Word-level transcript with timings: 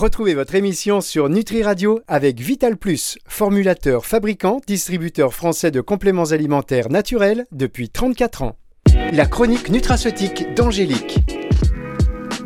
Retrouvez 0.00 0.32
votre 0.32 0.54
émission 0.54 1.02
sur 1.02 1.28
Nutri 1.28 1.62
Radio 1.62 2.00
avec 2.08 2.40
Vital 2.40 2.78
Plus, 2.78 3.18
formulateur, 3.28 4.06
fabricant, 4.06 4.62
distributeur 4.66 5.34
français 5.34 5.70
de 5.70 5.82
compléments 5.82 6.30
alimentaires 6.30 6.88
naturels 6.88 7.44
depuis 7.52 7.90
34 7.90 8.40
ans. 8.40 8.56
La 9.12 9.26
chronique 9.26 9.68
nutraceutique 9.68 10.54
d'Angélique. 10.54 11.18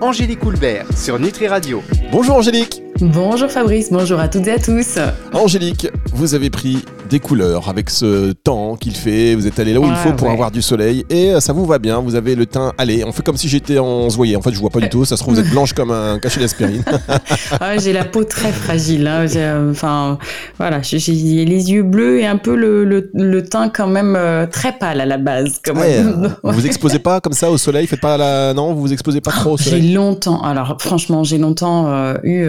Angélique 0.00 0.42
Houlbert 0.42 0.98
sur 0.98 1.20
Nutri 1.20 1.46
Radio. 1.46 1.80
Bonjour 2.10 2.34
Angélique 2.34 2.82
Bonjour 3.00 3.50
Fabrice, 3.50 3.90
bonjour 3.92 4.18
à 4.18 4.28
toutes 4.28 4.46
et 4.48 4.52
à 4.52 4.58
tous. 4.58 4.98
Angélique, 5.32 5.88
vous 6.12 6.34
avez 6.34 6.50
pris 6.50 6.84
des 7.08 7.20
couleurs 7.20 7.68
avec 7.68 7.90
ce 7.90 8.32
temps 8.32 8.76
qu'il 8.76 8.94
fait, 8.96 9.34
vous 9.34 9.46
êtes 9.46 9.58
allé 9.58 9.72
là 9.72 9.80
où 9.80 9.86
il 9.86 9.94
faut 9.96 10.12
pour 10.12 10.30
avoir 10.30 10.50
du 10.50 10.62
soleil 10.62 11.04
et 11.10 11.30
euh, 11.30 11.40
ça 11.40 11.52
vous 11.52 11.66
va 11.66 11.78
bien, 11.78 12.00
vous 12.00 12.14
avez 12.14 12.34
le 12.34 12.46
teint, 12.46 12.72
allez, 12.78 13.04
on 13.04 13.12
fait 13.12 13.22
comme 13.22 13.36
si 13.36 13.48
j'étais 13.48 13.78
en 13.78 14.08
voyait, 14.08 14.36
en 14.36 14.42
fait 14.42 14.52
je 14.52 14.58
vois 14.58 14.70
pas 14.70 14.80
du 14.80 14.88
tout, 14.88 15.04
ça 15.04 15.16
se 15.16 15.22
trouve 15.22 15.34
vous 15.34 15.40
êtes 15.40 15.50
blanche 15.50 15.72
comme 15.72 15.90
un 15.90 16.18
cachet 16.18 16.40
d'aspirine. 16.40 16.82
ah, 17.60 17.76
j'ai 17.78 17.92
la 17.92 18.04
peau 18.04 18.24
très 18.24 18.52
fragile, 18.52 19.06
hein. 19.06 19.26
Euh, 19.36 19.70
enfin 19.70 20.18
voilà, 20.58 20.80
j'ai 20.82 20.98
les 21.44 21.72
yeux 21.72 21.82
bleus 21.82 22.20
et 22.20 22.26
un 22.26 22.36
peu 22.36 22.54
le, 22.54 22.84
le, 22.84 23.44
teint 23.44 23.68
quand 23.68 23.88
même 23.88 24.14
euh, 24.16 24.46
très 24.46 24.72
pâle 24.72 25.00
à 25.00 25.06
la 25.06 25.18
base. 25.18 25.60
Quand 25.64 25.74
même. 25.74 26.34
vous 26.42 26.52
vous 26.52 26.66
exposez 26.66 26.98
pas 26.98 27.20
comme 27.20 27.32
ça 27.32 27.50
au 27.50 27.58
soleil, 27.58 27.86
faites 27.86 28.00
pas 28.00 28.16
la... 28.16 28.54
non, 28.54 28.74
vous 28.74 28.80
vous 28.80 28.92
exposez 28.92 29.20
pas 29.20 29.32
trop 29.32 29.52
au 29.52 29.58
soleil? 29.58 29.82
J'ai 29.82 29.94
longtemps, 29.94 30.42
alors 30.42 30.76
franchement 30.80 31.24
j'ai 31.24 31.38
longtemps 31.38 32.14
eu 32.22 32.46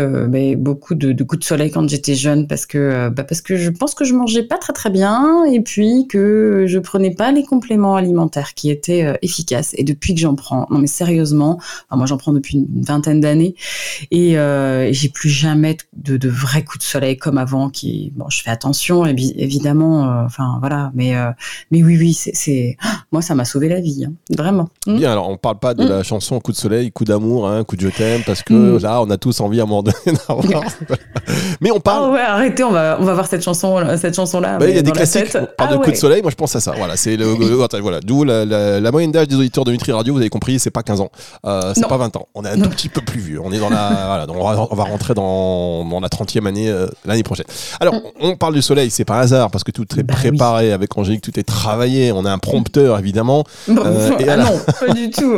beaucoup 0.56 0.96
de, 0.96 1.24
coups 1.24 1.40
de 1.40 1.46
soleil 1.46 1.72
quand 1.72 1.88
j'étais 1.90 2.16
jeune 2.16 2.48
parce 2.48 2.66
que, 2.66 3.10
bah, 3.10 3.24
parce 3.24 3.42
que 3.42 3.58
je 3.58 3.70
pense 3.70 3.94
que 3.96 4.06
je 4.06 4.14
mangeais 4.14 4.44
pas 4.44 4.55
très 4.58 4.74
très 4.74 4.90
bien 4.90 5.44
et 5.46 5.62
puis 5.62 6.08
que 6.08 6.66
je 6.68 6.80
prenais 6.80 7.12
pas 7.12 7.32
les 7.32 7.44
compléments 7.44 7.96
alimentaires 7.96 8.54
qui 8.54 8.70
étaient 8.70 9.04
euh, 9.04 9.14
efficaces. 9.22 9.74
Et 9.78 9.84
depuis 9.84 10.14
que 10.16 10.22
j'en 10.22 10.36
prends, 10.36 10.68
non 10.70 10.80
mais 10.80 10.88
sérieusement, 10.88 11.60
moi 11.92 12.06
j'en 12.06 12.18
prends 12.18 12.34
depuis 12.34 12.58
une 12.58 12.82
vingtaine 12.82 13.20
d'années 13.20 13.56
et, 14.12 14.38
euh, 14.38 14.92
j'ai 14.92 15.10
plus 15.10 15.30
jamais 15.30 15.78
de, 15.94 16.18
de, 16.18 16.30
vrais 16.30 16.64
coups 16.64 16.80
de 16.80 16.84
soleil 16.84 17.18
comme 17.18 17.38
avant. 17.38 17.70
Qui, 17.70 18.12
bon, 18.16 18.30
je 18.30 18.42
fais 18.42 18.50
attention 18.50 19.06
évidemment, 19.06 20.24
enfin 20.26 20.58
voilà, 20.60 20.92
mais 20.94 21.14
mais 21.72 21.84
oui 21.84 21.98
oui, 21.98 22.14
c'est 22.14 22.78
moi 23.12 23.22
ça 23.22 23.36
m'a 23.36 23.46
sauvé 23.46 23.70
la 23.70 23.80
vie, 23.80 24.06
hein, 24.06 24.14
vraiment. 24.36 24.70
Mm. 24.88 24.98
Bien, 24.98 25.12
alors 25.12 25.30
on 25.30 25.38
parle 25.38 25.60
pas 25.60 25.74
de 25.74 25.84
mm. 25.84 25.90
la 25.90 26.04
chanson 26.04 26.40
Coup 26.40 26.52
de 26.52 26.58
soleil, 26.58 26.92
coup 26.92 27.06
d'amour, 27.06 27.48
hein, 27.48 27.64
coup 27.64 27.76
de 27.76 27.82
je 27.82 27.90
t'aime, 27.90 28.22
parce 28.26 28.44
que 28.44 28.54
mm. 28.54 28.82
là 28.82 29.02
on 29.02 29.10
a 29.10 29.18
tous 29.18 29.40
envie 29.40 29.60
à 29.60 29.64
un 29.64 29.66
moment 29.66 29.84
donné 29.84 29.96
Mais 31.62 31.72
on 31.72 31.80
parle. 31.80 32.10
Oh 32.10 32.14
ouais, 32.14 32.22
arrêtez, 32.22 32.64
on 32.64 32.72
va, 32.72 32.98
on 33.00 33.04
va 33.04 33.14
voir 33.14 33.28
cette 33.28 33.44
chanson, 33.44 33.84
cette 33.98 34.16
Bah, 34.42 34.70
il 34.70 34.76
y 34.76 34.80
a 34.80 34.82
des 34.82 34.92
classiques. 34.92 35.36
On 35.36 35.48
parle 35.58 35.72
de 35.72 35.78
ah 35.82 35.84
coup 35.84 35.92
de 35.92 35.96
soleil. 35.96 36.22
Moi, 36.22 36.32
je 36.32 36.36
pense 36.36 36.56
à 36.56 36.60
ça. 36.60 36.74
Voilà, 36.78 36.98
c'est 36.98 37.18
le, 37.18 37.26
voilà. 37.82 38.00
D'où 38.00 38.24
la, 38.24 38.46
la, 38.46 38.92
moyenne 38.92 39.12
d'âge 39.12 39.28
des 39.28 39.36
auditeurs 39.36 39.64
de 39.64 39.72
Nutri 39.72 39.92
Radio. 39.92 40.14
Vous 40.14 40.20
avez 40.20 40.30
compris, 40.30 40.60
c'est 40.60 40.72
pas 40.72 40.84
15 40.84 41.02
ans, 41.02 41.12
euh, 41.46 41.74
c'est 41.76 41.88
pas 41.88 41.98
20 41.98 42.16
ans. 42.16 42.28
On 42.36 42.44
est 42.46 42.50
un 42.50 42.60
tout 42.60 42.70
petit 42.70 42.90
peu 42.90 43.02
plus 43.02 43.20
vieux. 43.20 43.40
On 43.44 43.52
est 43.52 43.60
dans 43.60 43.70
la, 43.70 44.26
voilà, 44.28 44.28
on, 44.30 44.76
va, 44.76 44.84
rentrer 44.84 45.14
dans, 45.14 45.86
dans 45.86 46.00
la 46.00 46.08
30e 46.08 46.48
année 46.48 46.70
euh, 46.70 46.88
l'année 47.06 47.24
prochaine. 47.24 47.46
Alors, 47.80 47.96
mm. 47.96 48.02
on 48.22 48.36
parle 48.36 48.54
du 48.54 48.62
soleil, 48.62 48.90
c'est 48.92 49.06
pas 49.06 49.18
un 49.18 49.22
hasard 49.22 49.52
parce 49.52 49.64
que 49.64 49.72
tout 49.72 49.88
est 50.00 50.04
bah 50.04 50.14
préparé 50.14 50.72
avec 50.72 50.98
Angélique, 50.98 51.22
tout 51.22 51.40
est 51.40 51.44
travaillé. 51.44 52.12
On 52.12 52.26
a 52.26 52.32
un 52.32 52.38
prompteur 52.38 53.00
évidemment. 53.00 53.44
Euh, 53.70 54.12
et 54.20 54.30
ah 54.30 54.38
non, 54.38 54.60
pas 54.80 54.94
du 54.94 55.10
tout. 55.10 55.38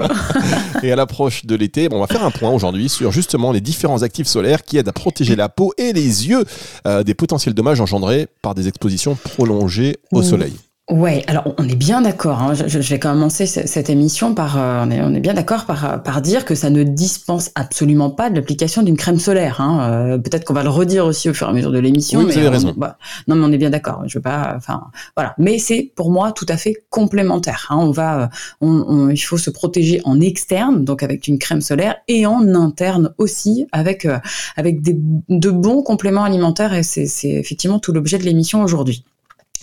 et 0.84 0.92
à 0.92 0.96
l'approche 0.96 1.46
de 1.46 1.56
l'été, 1.56 1.90
bon, 1.90 1.98
on 1.98 2.02
va 2.02 2.08
faire 2.08 2.24
un 2.24 2.32
point 2.32 2.50
aujourd'hui 2.50 2.90
sur 2.90 3.12
justement 3.12 3.52
les 3.52 3.62
différents 3.62 4.04
actifs 4.04 4.28
solaires 4.28 4.64
qui 4.64 4.78
aident 4.78 4.90
à 4.90 4.94
protéger 4.94 5.36
la 5.36 5.50
peau 5.50 5.74
et 5.78 5.94
les 5.94 6.28
yeux 6.28 6.44
euh, 6.88 7.04
des 7.04 7.14
potentiels 7.14 7.54
dommages 7.54 7.82
engendrés 7.82 8.28
par 8.42 8.56
des 8.56 8.68
expositions 8.68 8.87
prolongées 9.16 9.98
au 10.12 10.22
soleil. 10.24 10.54
Ouais, 10.90 11.26
alors 11.28 11.54
on 11.58 11.68
est 11.68 11.76
bien 11.76 12.02
d'accord. 12.02 12.42
Hein. 12.42 12.54
Je, 12.54 12.80
vais 12.80 12.98
commencer 12.98 13.46
cette 13.46 13.90
émission 13.90 14.34
par, 14.34 14.58
euh, 14.58 14.86
on, 14.86 14.90
est, 14.90 15.02
on 15.02 15.14
est 15.14 15.20
bien 15.20 15.34
d'accord 15.34 15.66
par, 15.66 16.02
par 16.02 16.22
dire 16.22 16.46
que 16.46 16.56
ça 16.56 16.70
ne 16.70 16.84
dispense 16.84 17.52
absolument 17.56 18.10
pas 18.10 18.30
de 18.30 18.36
l'application 18.36 18.84
d'une 18.84 18.96
crème 18.96 19.20
solaire. 19.20 19.60
Hein. 19.60 19.92
Euh, 19.92 20.18
peut-être 20.18 20.46
qu'on 20.46 20.54
va 20.54 20.64
le 20.64 20.70
redire 20.70 21.06
aussi 21.06 21.30
au 21.30 21.34
fur 21.34 21.48
et 21.48 21.50
à 21.50 21.54
mesure 21.54 21.74
de 21.74 21.80
l'émission. 21.80 22.22
Oui, 22.22 22.32
vous 22.32 22.38
avez 22.38 22.48
raison. 22.48 22.74
Bah, 22.78 22.98
non, 23.28 23.36
mais 23.36 23.46
on 23.46 23.52
est 23.52 23.58
bien 23.58 23.70
d'accord. 23.70 24.04
Je 24.08 24.18
veux 24.18 24.22
pas, 24.22 24.54
enfin, 24.56 24.84
voilà. 25.18 25.36
Mais 25.38 25.60
c'est 25.60 25.92
pour 25.94 26.10
moi 26.10 26.32
tout 26.32 26.46
à 26.48 26.56
fait 26.56 26.86
complémentaire. 26.90 27.68
Hein. 27.70 27.80
On 27.82 27.92
va, 27.92 28.30
on, 28.62 29.10
il 29.10 29.18
faut 29.18 29.38
se 29.38 29.50
protéger 29.50 30.00
en 30.06 30.22
externe, 30.22 30.86
donc 30.86 31.04
avec 31.04 31.28
une 31.28 31.38
crème 31.38 31.60
solaire, 31.60 31.98
et 32.08 32.26
en 32.26 32.56
interne 32.56 33.14
aussi 33.18 33.68
avec 33.74 34.06
euh, 34.06 34.20
avec 34.56 34.82
des, 34.82 34.96
de 34.96 35.52
bons 35.52 35.84
compléments 35.84 36.24
alimentaires. 36.24 36.74
Et 36.74 36.84
c'est 36.84 37.28
effectivement 37.28 37.80
tout 37.80 37.92
l'objet 37.92 38.18
de 38.18 38.24
l'émission 38.24 38.64
aujourd'hui. 38.64 39.04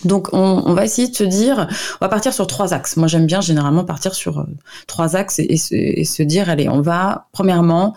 Donc 0.03 0.27
on, 0.33 0.73
va 0.73 0.85
essayer 0.85 1.07
de 1.07 1.15
se 1.15 1.23
dire, 1.23 1.67
on 1.69 2.05
va 2.05 2.09
partir 2.09 2.33
sur 2.33 2.47
trois 2.47 2.73
axes. 2.73 2.97
Moi 2.97 3.07
j'aime 3.07 3.25
bien 3.25 3.41
généralement 3.41 3.85
partir 3.85 4.13
sur 4.13 4.39
euh, 4.39 4.45
trois 4.87 5.15
axes 5.15 5.39
et, 5.39 5.57
et, 5.71 6.05
se 6.05 6.23
dire, 6.23 6.49
allez, 6.49 6.67
on 6.69 6.81
va 6.81 7.27
premièrement 7.31 7.95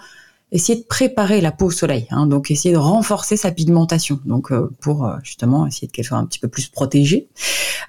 essayer 0.51 0.81
de 0.81 0.87
préparer 0.87 1.41
la 1.41 1.53
peau 1.53 1.67
au 1.67 1.71
soleil, 1.71 2.07
hein, 2.11 2.27
donc 2.27 2.51
essayer 2.51 2.73
de 2.73 2.79
renforcer 2.79 3.37
sa 3.37 3.51
pigmentation, 3.51 4.19
donc 4.25 4.51
euh, 4.51 4.71
pour 4.81 5.05
euh, 5.05 5.17
justement 5.23 5.67
essayer 5.67 5.89
qu'elle 5.89 6.07
soit 6.07 6.17
un 6.17 6.25
petit 6.25 6.39
peu 6.39 6.49
plus 6.49 6.69
protégée. 6.69 7.29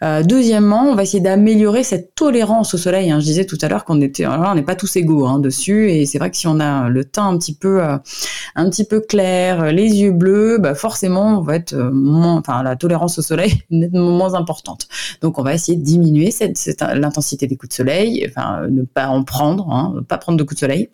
Euh, 0.03 0.24
deuxièmement, 0.24 0.84
on 0.84 0.96
va 0.96 1.03
essayer 1.03 1.22
d'améliorer 1.22 1.84
cette 1.84 2.16
tolérance 2.16 2.74
au 2.74 2.78
soleil. 2.78 3.12
Hein. 3.12 3.20
Je 3.20 3.25
disais 3.25 3.46
tout 3.46 3.58
à 3.62 3.70
l'heure 3.70 3.86
qu'on 3.86 4.02
était, 4.02 4.25
on 4.28 4.56
n'est 4.56 4.64
pas 4.64 4.75
tous 4.75 4.96
égaux 4.97 5.25
hein, 5.25 5.40
dessus, 5.40 5.90
et 5.90 6.06
c'est 6.06 6.20
vrai 6.20 6.31
que 6.31 6.38
si 6.38 6.47
on 6.47 6.59
a 6.59 6.90
le 6.90 7.06
teint 7.06 7.28
un 7.28 7.38
petit 7.38 7.56
peu, 7.56 7.81
un 7.81 8.70
petit 8.70 8.84
peu 8.84 9.00
clair, 9.00 9.72
les 9.72 10.02
yeux 10.02 10.12
bleus, 10.12 10.58
bah 10.58 10.76
forcément, 10.76 11.40
on 11.40 11.41
va 11.41 11.56
être 11.56 11.76
moins, 11.76 12.38
enfin 12.38 12.62
la 12.64 12.76
tolérance 12.76 13.20
au 13.20 13.22
soleil 13.22 13.64
est 13.72 13.94
moins 13.94 14.34
importante. 14.34 14.88
Donc 15.22 15.40
on 15.40 15.44
va 15.44 15.53
essayer 15.53 15.78
de 15.78 15.84
diminuer 15.84 16.31
cette, 16.31 16.58
cette 16.58 16.81
l'intensité 16.81 17.47
des 17.47 17.56
coups 17.56 17.70
de 17.70 17.76
soleil, 17.76 18.26
enfin 18.30 18.68
ne 18.70 18.84
pas 18.84 19.08
en 19.08 19.24
prendre, 19.24 19.72
hein, 19.72 19.94
ne 19.96 20.02
pas 20.02 20.18
prendre 20.18 20.38
de 20.38 20.44
coups 20.44 20.56
de 20.56 20.59
soleil 20.59 20.90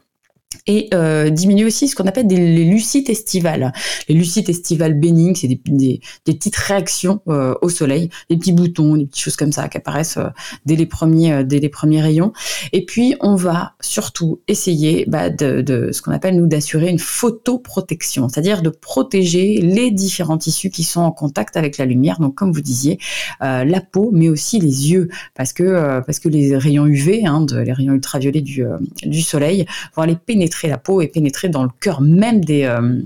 et 0.67 0.89
euh, 0.93 1.29
diminuer 1.29 1.65
aussi 1.65 1.87
ce 1.87 1.95
qu'on 1.95 2.07
appelle 2.07 2.27
des, 2.27 2.37
les 2.37 2.65
lucites 2.65 3.09
estivales. 3.09 3.73
Les 4.09 4.15
lucites 4.15 4.49
estivales 4.49 4.93
bénignes, 4.99 5.35
c'est 5.35 5.47
des, 5.47 6.01
petites 6.25 6.55
réactions 6.55 7.21
euh, 7.27 7.53
au 7.61 7.69
soleil, 7.69 8.09
des 8.29 8.37
petits 8.37 8.51
boutons, 8.51 8.95
des 8.95 9.05
petites 9.05 9.23
choses 9.23 9.35
comme 9.35 9.51
ça 9.51 9.67
qui 9.69 9.77
apparaissent 9.77 10.17
euh, 10.17 10.29
dès 10.65 10.75
les 10.75 10.85
premiers 10.85 11.43
dès 11.43 11.59
les 11.59 11.69
premiers 11.69 12.01
rayons. 12.01 12.33
Et 12.73 12.85
puis 12.85 13.15
on 13.21 13.35
va 13.35 13.73
surtout 13.81 14.41
essayer 14.47 15.05
bah, 15.07 15.29
de, 15.29 15.89
ce 15.91 16.01
qu'on 16.01 16.11
appelle 16.11 16.35
nous 16.35 16.47
d'assurer 16.47 16.89
une 16.89 16.99
photoprotection, 16.99 18.29
c'est-à-dire 18.29 18.61
de 18.61 18.69
protéger 18.69 19.59
les 19.61 19.91
différents 19.91 20.37
tissus 20.37 20.69
qui 20.69 20.83
sont 20.83 21.01
en 21.01 21.11
contact 21.11 21.57
avec 21.57 21.77
la 21.77 21.85
lumière. 21.85 22.19
Donc 22.19 22.35
comme 22.35 22.51
vous 22.51 22.61
disiez, 22.61 22.99
la 23.41 23.81
peau, 23.81 24.09
mais 24.13 24.29
aussi 24.29 24.59
les 24.59 24.91
yeux, 24.91 25.09
parce 25.35 25.53
que 25.53 26.01
parce 26.05 26.19
que 26.19 26.29
les 26.29 26.57
rayons 26.57 26.85
UV, 26.85 27.25
hein, 27.25 27.45
les 27.51 27.73
rayons 27.73 27.93
ultraviolets 27.93 28.41
du 28.41 28.65
du 29.03 29.21
soleil 29.21 29.65
vont 29.95 30.03
aller 30.03 30.15
pénétrer 30.35 30.67
la 30.67 30.77
peau 30.77 30.99
et 30.99 31.07
pénétrer 31.07 31.47
dans 31.47 31.63
le 31.63 31.69
cœur 31.79 32.01
même 32.01 32.43
des, 32.43 32.63
euh, 32.63 33.01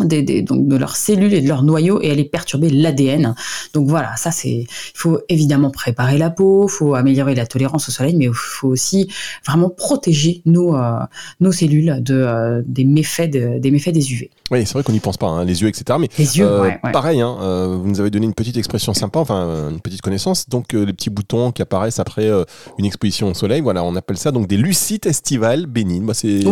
des, 0.00 0.42
donc 0.42 0.68
de 0.68 0.76
leurs 0.76 0.96
cellules 0.96 1.34
et 1.34 1.42
de 1.42 1.48
leurs 1.48 1.62
noyaux 1.62 2.00
et 2.00 2.10
aller 2.10 2.24
perturber 2.24 2.70
l'ADN. 2.70 3.34
Donc 3.74 3.88
voilà, 3.88 4.16
ça 4.16 4.30
c'est, 4.30 4.48
il 4.48 4.66
faut 4.94 5.20
évidemment 5.28 5.70
préparer 5.70 6.16
la 6.16 6.30
peau, 6.30 6.66
il 6.66 6.70
faut 6.70 6.94
améliorer 6.94 7.34
la 7.34 7.46
tolérance 7.46 7.88
au 7.88 7.92
soleil, 7.92 8.16
mais 8.16 8.24
il 8.24 8.32
faut 8.32 8.68
aussi 8.68 9.12
vraiment 9.46 9.68
protéger 9.68 10.40
nos, 10.46 10.74
euh, 10.76 10.98
nos 11.40 11.52
cellules 11.52 11.98
de, 12.00 12.14
euh, 12.14 12.62
des 12.64 12.84
méfaits 12.84 13.30
des 13.30 13.70
méfaits 13.70 13.92
des 13.92 14.12
UV. 14.12 14.30
Oui, 14.50 14.64
c'est 14.66 14.72
vrai 14.74 14.82
qu'on 14.82 14.92
n'y 14.92 15.00
pense 15.00 15.16
pas, 15.16 15.28
hein, 15.28 15.44
les 15.44 15.62
yeux, 15.62 15.68
etc. 15.68 15.98
Mais 16.00 16.08
les 16.18 16.38
yeux, 16.38 16.46
euh, 16.46 16.70
pareil, 16.92 17.20
hein, 17.20 17.76
vous 17.78 17.88
nous 17.88 18.00
avez 18.00 18.10
donné 18.10 18.26
une 18.26 18.34
petite 18.34 18.56
expression 18.56 18.94
sympa, 18.94 19.18
enfin 19.18 19.68
une 19.70 19.80
petite 19.80 20.00
connaissance. 20.00 20.48
Donc 20.48 20.72
les 20.72 20.92
petits 20.92 21.10
boutons 21.10 21.52
qui 21.52 21.60
apparaissent 21.60 21.98
après 22.00 22.30
une 22.78 22.84
exposition 22.84 23.28
au 23.28 23.34
soleil, 23.34 23.60
voilà, 23.60 23.84
on 23.84 23.94
appelle 23.96 24.16
ça 24.16 24.30
donc 24.30 24.46
des 24.46 24.56
lucites 24.56 25.06
estivales 25.06 25.66
bénignes. 25.66 26.10
C'est 26.14 26.44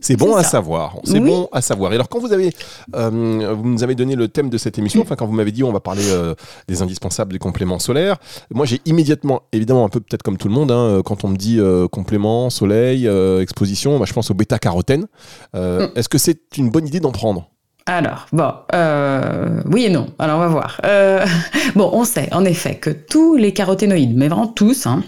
c'est 0.00 0.16
bon 0.16 0.34
à 0.34 0.42
savoir. 0.42 0.96
C'est 1.04 1.20
bon 1.20 1.48
à 1.52 1.60
savoir. 1.60 1.92
Et 1.92 1.94
alors 1.94 2.08
quand 2.08 2.18
vous 2.18 2.32
avez 2.32 2.52
vous 2.92 3.68
nous 3.68 3.82
avez 3.82 3.94
donné 3.94 4.16
le 4.16 4.28
thème 4.28 4.50
de 4.50 4.58
cette 4.58 4.78
émission, 4.78 5.02
enfin 5.02 5.16
quand 5.16 5.26
vous 5.26 5.32
m'avez 5.32 5.52
dit 5.52 5.64
on 5.64 5.72
va 5.72 5.80
parler 5.80 6.04
des 6.68 6.82
indispensables 6.82 7.32
des 7.32 7.38
compléments 7.38 7.78
solaires, 7.78 8.16
moi 8.52 8.66
j'ai 8.66 8.80
immédiatement, 8.84 9.42
évidemment 9.52 9.84
un 9.84 9.88
peu 9.88 10.00
peut-être 10.00 10.22
comme 10.22 10.36
tout 10.36 10.48
le 10.48 10.54
monde, 10.54 10.70
hein, 10.70 11.02
quand 11.04 11.24
on 11.24 11.28
me 11.28 11.36
dit 11.36 11.60
complément 11.90 12.50
soleil 12.50 13.08
exposition, 13.40 13.98
bah, 13.98 14.04
je 14.06 14.12
pense 14.12 14.30
au 14.30 14.34
bêta 14.34 14.58
carotène. 14.58 15.06
Mm. 15.54 15.86
Est-ce 15.94 16.08
que 16.08 16.18
c'est 16.18 16.56
une 16.56 16.70
bonne 16.70 16.86
idée 16.86 17.00
d'en 17.00 17.12
prendre? 17.12 17.50
Alors, 17.86 18.26
bon, 18.32 18.52
euh, 18.74 19.62
oui 19.66 19.86
et 19.86 19.90
non. 19.90 20.06
Alors, 20.18 20.36
on 20.36 20.40
va 20.40 20.46
voir. 20.48 20.80
Euh, 20.84 21.26
bon, 21.74 21.90
on 21.92 22.04
sait 22.04 22.32
en 22.32 22.44
effet 22.44 22.76
que 22.76 22.90
tous 22.90 23.36
les 23.36 23.52
caroténoïdes, 23.52 24.16
mais 24.16 24.28
vraiment 24.28 24.46
tous, 24.46 24.86
hein, 24.86 25.02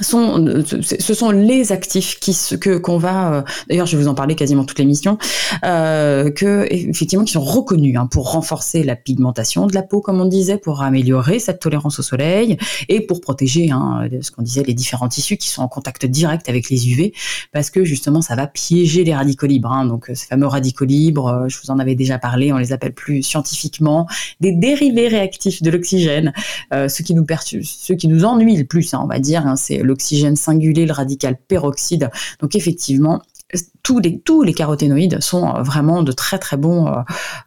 ce 0.00 1.14
sont 1.14 1.30
les 1.30 1.72
actifs 1.72 2.18
que 2.18 2.78
qu'on 2.78 2.98
va 2.98 3.34
euh, 3.34 3.42
d'ailleurs 3.68 3.86
je 3.86 3.96
vais 3.96 4.02
vous 4.02 4.08
en 4.08 4.14
parler 4.14 4.34
quasiment 4.34 4.64
toute 4.64 4.78
l'émission 4.78 5.18
euh, 5.64 6.30
que 6.30 6.66
effectivement 6.70 7.24
qui 7.24 7.32
sont 7.32 7.40
reconnus 7.40 7.96
hein, 7.96 8.06
pour 8.06 8.32
renforcer 8.32 8.82
la 8.82 8.96
pigmentation 8.96 9.66
de 9.66 9.74
la 9.74 9.82
peau 9.82 10.00
comme 10.00 10.20
on 10.20 10.26
disait 10.26 10.58
pour 10.58 10.82
améliorer 10.82 11.38
cette 11.38 11.60
tolérance 11.60 11.98
au 11.98 12.02
soleil 12.02 12.56
et 12.88 13.00
pour 13.00 13.20
protéger 13.20 13.70
hein, 13.70 14.08
ce 14.20 14.30
qu'on 14.30 14.42
disait 14.42 14.62
les 14.62 14.74
différents 14.74 15.08
tissus 15.08 15.36
qui 15.36 15.48
sont 15.48 15.62
en 15.62 15.68
contact 15.68 16.06
direct 16.06 16.48
avec 16.48 16.70
les 16.70 16.88
UV 16.88 17.12
parce 17.52 17.70
que 17.70 17.84
justement 17.84 18.22
ça 18.22 18.36
va 18.36 18.46
piéger 18.46 19.04
les 19.04 19.14
radicaux 19.14 19.46
libres 19.46 19.72
hein, 19.72 19.84
donc 19.84 20.10
ces 20.14 20.26
fameux 20.26 20.46
radicaux 20.46 20.84
libres 20.84 21.28
euh, 21.28 21.48
je 21.48 21.58
vous 21.62 21.70
en 21.70 21.78
avais 21.78 21.94
déjà 21.94 22.18
parlé 22.18 22.52
on 22.52 22.58
les 22.58 22.72
appelle 22.72 22.92
plus 22.92 23.22
scientifiquement 23.22 24.06
des 24.40 24.52
dérivés 24.52 25.08
réactifs 25.08 25.62
de 25.62 25.70
l'oxygène 25.70 26.32
euh, 26.72 26.88
ce 26.88 27.02
qui 27.02 27.14
nous 27.14 27.26
ce 27.62 27.92
qui 27.92 28.08
nous 28.08 28.24
ennuie 28.24 28.56
le 28.56 28.64
plus 28.64 28.94
on 28.94 29.06
va 29.06 29.18
dire 29.18 29.54
c'est 29.56 29.78
l'oxygène 29.90 30.36
singulier, 30.36 30.86
le 30.86 30.92
radical 30.92 31.36
peroxyde. 31.48 32.10
Donc 32.40 32.56
effectivement, 32.56 33.20
tous 33.82 33.98
les 33.98 34.54
caroténoïdes 34.54 35.20
sont 35.20 35.60
vraiment 35.62 36.04
de 36.04 36.12
très 36.12 36.38
très 36.38 36.56
bons 36.56 36.86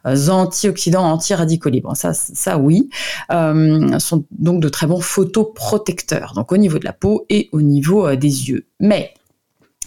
antioxydants, 0.04 1.04
anti-radicaux 1.04 1.70
libres. 1.70 1.96
Ça 1.96 2.12
ça 2.14 2.58
oui, 2.58 2.90
sont 3.30 4.24
donc 4.30 4.60
de 4.60 4.68
très 4.68 4.86
bons 4.86 5.00
photoprotecteurs. 5.00 6.32
Donc 6.34 6.52
au 6.52 6.58
niveau 6.58 6.78
de 6.78 6.84
la 6.84 6.92
peau 6.92 7.24
et 7.30 7.48
au 7.52 7.62
niveau 7.62 8.14
des 8.16 8.50
yeux. 8.50 8.66
Mais 8.80 9.14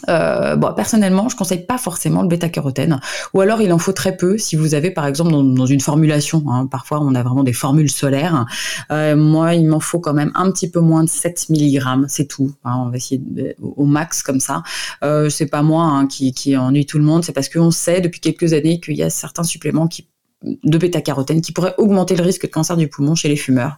euh, 0.09 0.55
bon, 0.55 0.73
personnellement, 0.73 1.29
je 1.29 1.35
conseille 1.35 1.65
pas 1.65 1.77
forcément 1.77 2.21
le 2.21 2.27
bêta-carotène, 2.27 2.99
ou 3.33 3.41
alors 3.41 3.61
il 3.61 3.71
en 3.73 3.77
faut 3.77 3.93
très 3.93 4.15
peu 4.15 4.37
si 4.37 4.55
vous 4.55 4.73
avez, 4.73 4.91
par 4.91 5.05
exemple, 5.05 5.31
dans, 5.31 5.65
une 5.65 5.79
formulation. 5.79 6.43
Hein, 6.49 6.67
parfois, 6.67 6.99
on 7.01 7.15
a 7.15 7.23
vraiment 7.23 7.43
des 7.43 7.53
formules 7.53 7.89
solaires. 7.89 8.45
Euh, 8.91 9.15
moi, 9.15 9.55
il 9.55 9.67
m'en 9.67 9.79
faut 9.79 9.99
quand 9.99 10.13
même 10.13 10.31
un 10.35 10.51
petit 10.51 10.69
peu 10.69 10.79
moins 10.79 11.03
de 11.03 11.09
7 11.09 11.47
mg, 11.49 12.05
c'est 12.07 12.25
tout. 12.25 12.53
Hein, 12.63 12.83
on 12.85 12.89
va 12.89 12.97
essayer 12.97 13.21
au 13.59 13.85
max 13.85 14.23
comme 14.23 14.39
ça. 14.39 14.63
Euh, 15.03 15.29
c'est 15.29 15.47
pas 15.47 15.61
moi 15.61 15.83
hein, 15.83 16.07
qui, 16.07 16.33
qui 16.33 16.55
ennuie 16.55 16.85
tout 16.85 16.97
le 16.97 17.03
monde, 17.03 17.23
c'est 17.23 17.33
parce 17.33 17.49
qu'on 17.49 17.71
sait 17.71 18.01
depuis 18.01 18.21
quelques 18.21 18.53
années 18.53 18.79
qu'il 18.79 18.95
y 18.95 19.03
a 19.03 19.09
certains 19.09 19.43
suppléments 19.43 19.87
qui 19.87 20.07
de 20.43 20.77
bêta-carotène 20.77 21.41
qui 21.41 21.51
pourrait 21.51 21.73
augmenter 21.77 22.15
le 22.15 22.23
risque 22.23 22.43
de 22.43 22.51
cancer 22.51 22.77
du 22.77 22.87
poumon 22.87 23.15
chez 23.15 23.27
les 23.27 23.35
fumeurs. 23.35 23.77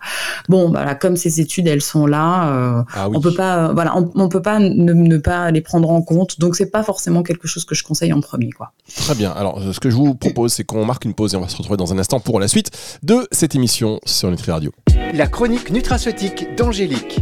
Bon, 0.49 0.69
voilà, 0.69 0.93
comme 0.93 1.15
ces 1.15 1.39
études 1.39 1.67
elles 1.67 1.81
sont 1.81 2.05
là, 2.05 2.49
euh, 2.49 2.83
ah 2.93 3.07
on 3.09 3.21
peut 3.21 3.33
pas, 3.33 3.71
voilà, 3.73 3.95
on, 3.95 4.29
peut 4.29 4.41
pas 4.41 4.59
ne, 4.59 5.17
pas 5.17 5.51
les 5.51 5.61
prendre 5.61 5.89
en 5.89 6.01
compte. 6.01 6.39
Donc 6.39 6.55
c'est 6.55 6.69
pas 6.69 6.83
forcément 6.83 7.23
quelque 7.23 7.47
chose 7.47 7.63
que 7.63 7.75
je 7.75 7.83
conseille 7.83 8.11
en 8.11 8.19
premier, 8.19 8.51
quoi. 8.51 8.73
Très 8.93 9.15
bien. 9.15 9.31
Alors 9.31 9.61
ce 9.73 9.79
que 9.79 9.89
je 9.89 9.95
vous 9.95 10.15
propose, 10.15 10.51
c'est 10.51 10.65
qu'on 10.65 10.85
marque 10.85 11.05
une 11.05 11.13
pause 11.13 11.33
et 11.33 11.37
on 11.37 11.41
va 11.41 11.47
se 11.47 11.57
retrouver 11.57 11.77
dans 11.77 11.93
un 11.93 11.97
instant 11.97 12.19
pour 12.19 12.39
la 12.39 12.47
suite 12.47 12.71
de 13.03 13.27
cette 13.31 13.55
émission 13.55 13.99
sur 14.05 14.29
Nutri 14.29 14.51
Radio. 14.51 14.71
La 15.13 15.27
chronique 15.27 15.71
nutraceutique 15.71 16.55
d'Angélique. 16.57 17.21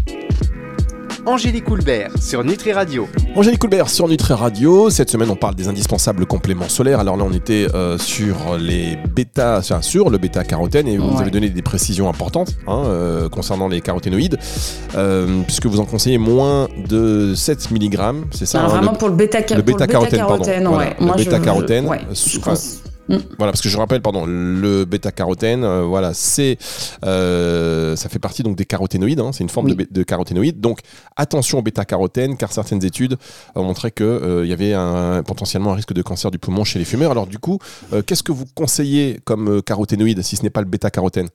Angélique 1.25 1.65
Coulbert 1.65 2.11
sur 2.21 2.43
Nutri 2.43 2.71
Radio. 2.71 3.07
Angélique 3.35 3.59
Coulbert 3.59 3.89
sur 3.89 4.07
Nutri 4.07 4.33
Radio. 4.33 4.89
Cette 4.89 5.09
semaine, 5.09 5.29
on 5.29 5.35
parle 5.35 5.55
des 5.55 5.67
indispensables 5.67 6.25
compléments 6.25 6.69
solaires. 6.69 6.99
Alors 6.99 7.17
là, 7.17 7.23
on 7.23 7.33
était 7.33 7.67
euh, 7.73 7.97
sur 7.97 8.57
les 8.59 8.97
bêta, 9.13 9.61
sur 9.81 10.09
le 10.09 10.17
bêta-carotène 10.17 10.87
et 10.87 10.97
vous 10.97 11.19
avez 11.19 11.31
donné 11.31 11.49
des 11.49 11.61
précisions 11.61 12.09
importantes 12.09 12.55
hein, 12.67 12.83
euh, 12.85 13.29
concernant 13.29 13.67
les 13.67 13.81
caroténoïdes, 13.81 14.37
euh, 14.95 15.41
puisque 15.43 15.65
vous 15.65 15.79
en 15.79 15.85
conseillez 15.85 16.17
moins 16.17 16.67
de 16.87 17.33
7 17.35 17.71
mg, 17.71 17.99
c'est 18.31 18.45
ça 18.45 18.63
hein, 18.63 18.67
Vraiment 18.67 18.93
pour 18.93 19.09
le 19.09 19.15
bêta-carotène, 19.15 19.65
bêta 19.65 19.87
pardon. 19.87 20.45
le 20.45 21.15
bêta-carotène. 21.15 21.89
Mm. 23.09 23.15
Voilà, 23.38 23.51
parce 23.51 23.62
que 23.62 23.69
je 23.69 23.77
rappelle, 23.77 24.01
pardon, 24.01 24.25
le 24.25 24.86
bêta-carotène, 24.86 25.63
euh, 25.63 25.83
voilà, 25.83 26.13
c'est, 26.13 26.57
euh, 27.06 27.95
ça 27.95 28.09
fait 28.09 28.19
partie 28.19 28.44
donc 28.44 28.57
des 28.57 28.65
caroténoïdes, 28.65 29.19
hein, 29.19 29.31
c'est 29.31 29.44
une 29.44 29.50
forme 29.50 29.74
de, 29.74 29.88
de, 29.89 30.04
caroténoïde. 30.04 30.59
Donc 30.59 30.80
attention 31.15 31.59
au 31.59 31.62
bêta-carotène, 31.62 32.38
car 32.38 32.51
certaines 32.51 32.83
études 32.83 33.18
ont 33.56 33.63
montré 33.63 33.92
qu'il 33.92 34.06
euh, 34.06 34.45
y 34.45 34.54
avait 34.54 34.74
un, 34.74 35.24
potentiellement 35.24 35.71
un 35.71 35.75
risque 35.75 35.94
de 35.94 36.01
cancer 36.01 36.31
du 36.31 36.39
poumon 36.39 36.63
chez 36.63 36.80
les 36.80 36.86
fumeurs. 36.86 37.12
Alors 37.12 37.27
du 37.27 37.39
coup, 37.39 37.59
qu'est-ce 38.06 38.24
que 38.24 38.31
vous 38.31 38.45
conseillez 38.56 39.19
comme 39.24 39.62
caroténoïde 39.62 40.21
si 40.21 40.36
ce 40.36 40.44
n'est 40.44 40.50
pas 40.50 40.62
le 40.62 40.68
bêta-carotène? 40.68 41.30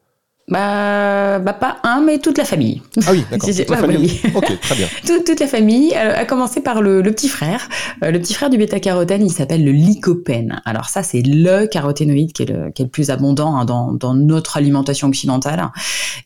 Bah, 0.48 1.38
bah, 1.38 1.52
pas 1.52 1.78
un, 1.84 2.00
mais 2.00 2.18
toute 2.18 2.36
la 2.36 2.44
famille. 2.44 2.82
Ah 3.06 3.12
oui, 3.12 3.24
d'accord. 3.30 3.48
toute 3.56 3.70
la 3.70 3.76
famille. 3.76 4.20
ok, 4.34 4.60
très 4.60 4.74
bien. 4.74 4.88
toute, 5.24 5.40
la 5.40 5.46
famille, 5.46 5.92
euh, 5.94 6.16
à 6.16 6.24
commencer 6.24 6.60
par 6.60 6.82
le, 6.82 7.02
petit 7.02 7.28
frère. 7.28 7.68
Euh, 8.02 8.10
le 8.10 8.18
petit 8.18 8.34
frère 8.34 8.50
du 8.50 8.58
bêta-carotène, 8.58 9.24
il 9.24 9.30
s'appelle 9.30 9.64
le 9.64 9.70
lycopène. 9.70 10.60
Alors 10.64 10.88
ça, 10.88 11.02
c'est 11.04 11.22
le 11.22 11.66
caroténoïde 11.66 12.32
qui 12.32 12.42
est 12.42 12.46
le, 12.46 12.70
qui 12.70 12.82
est 12.82 12.86
le 12.86 12.90
plus 12.90 13.10
abondant 13.10 13.56
hein, 13.56 13.64
dans, 13.64 13.92
dans, 13.92 14.14
notre 14.14 14.56
alimentation 14.56 15.08
occidentale. 15.08 15.70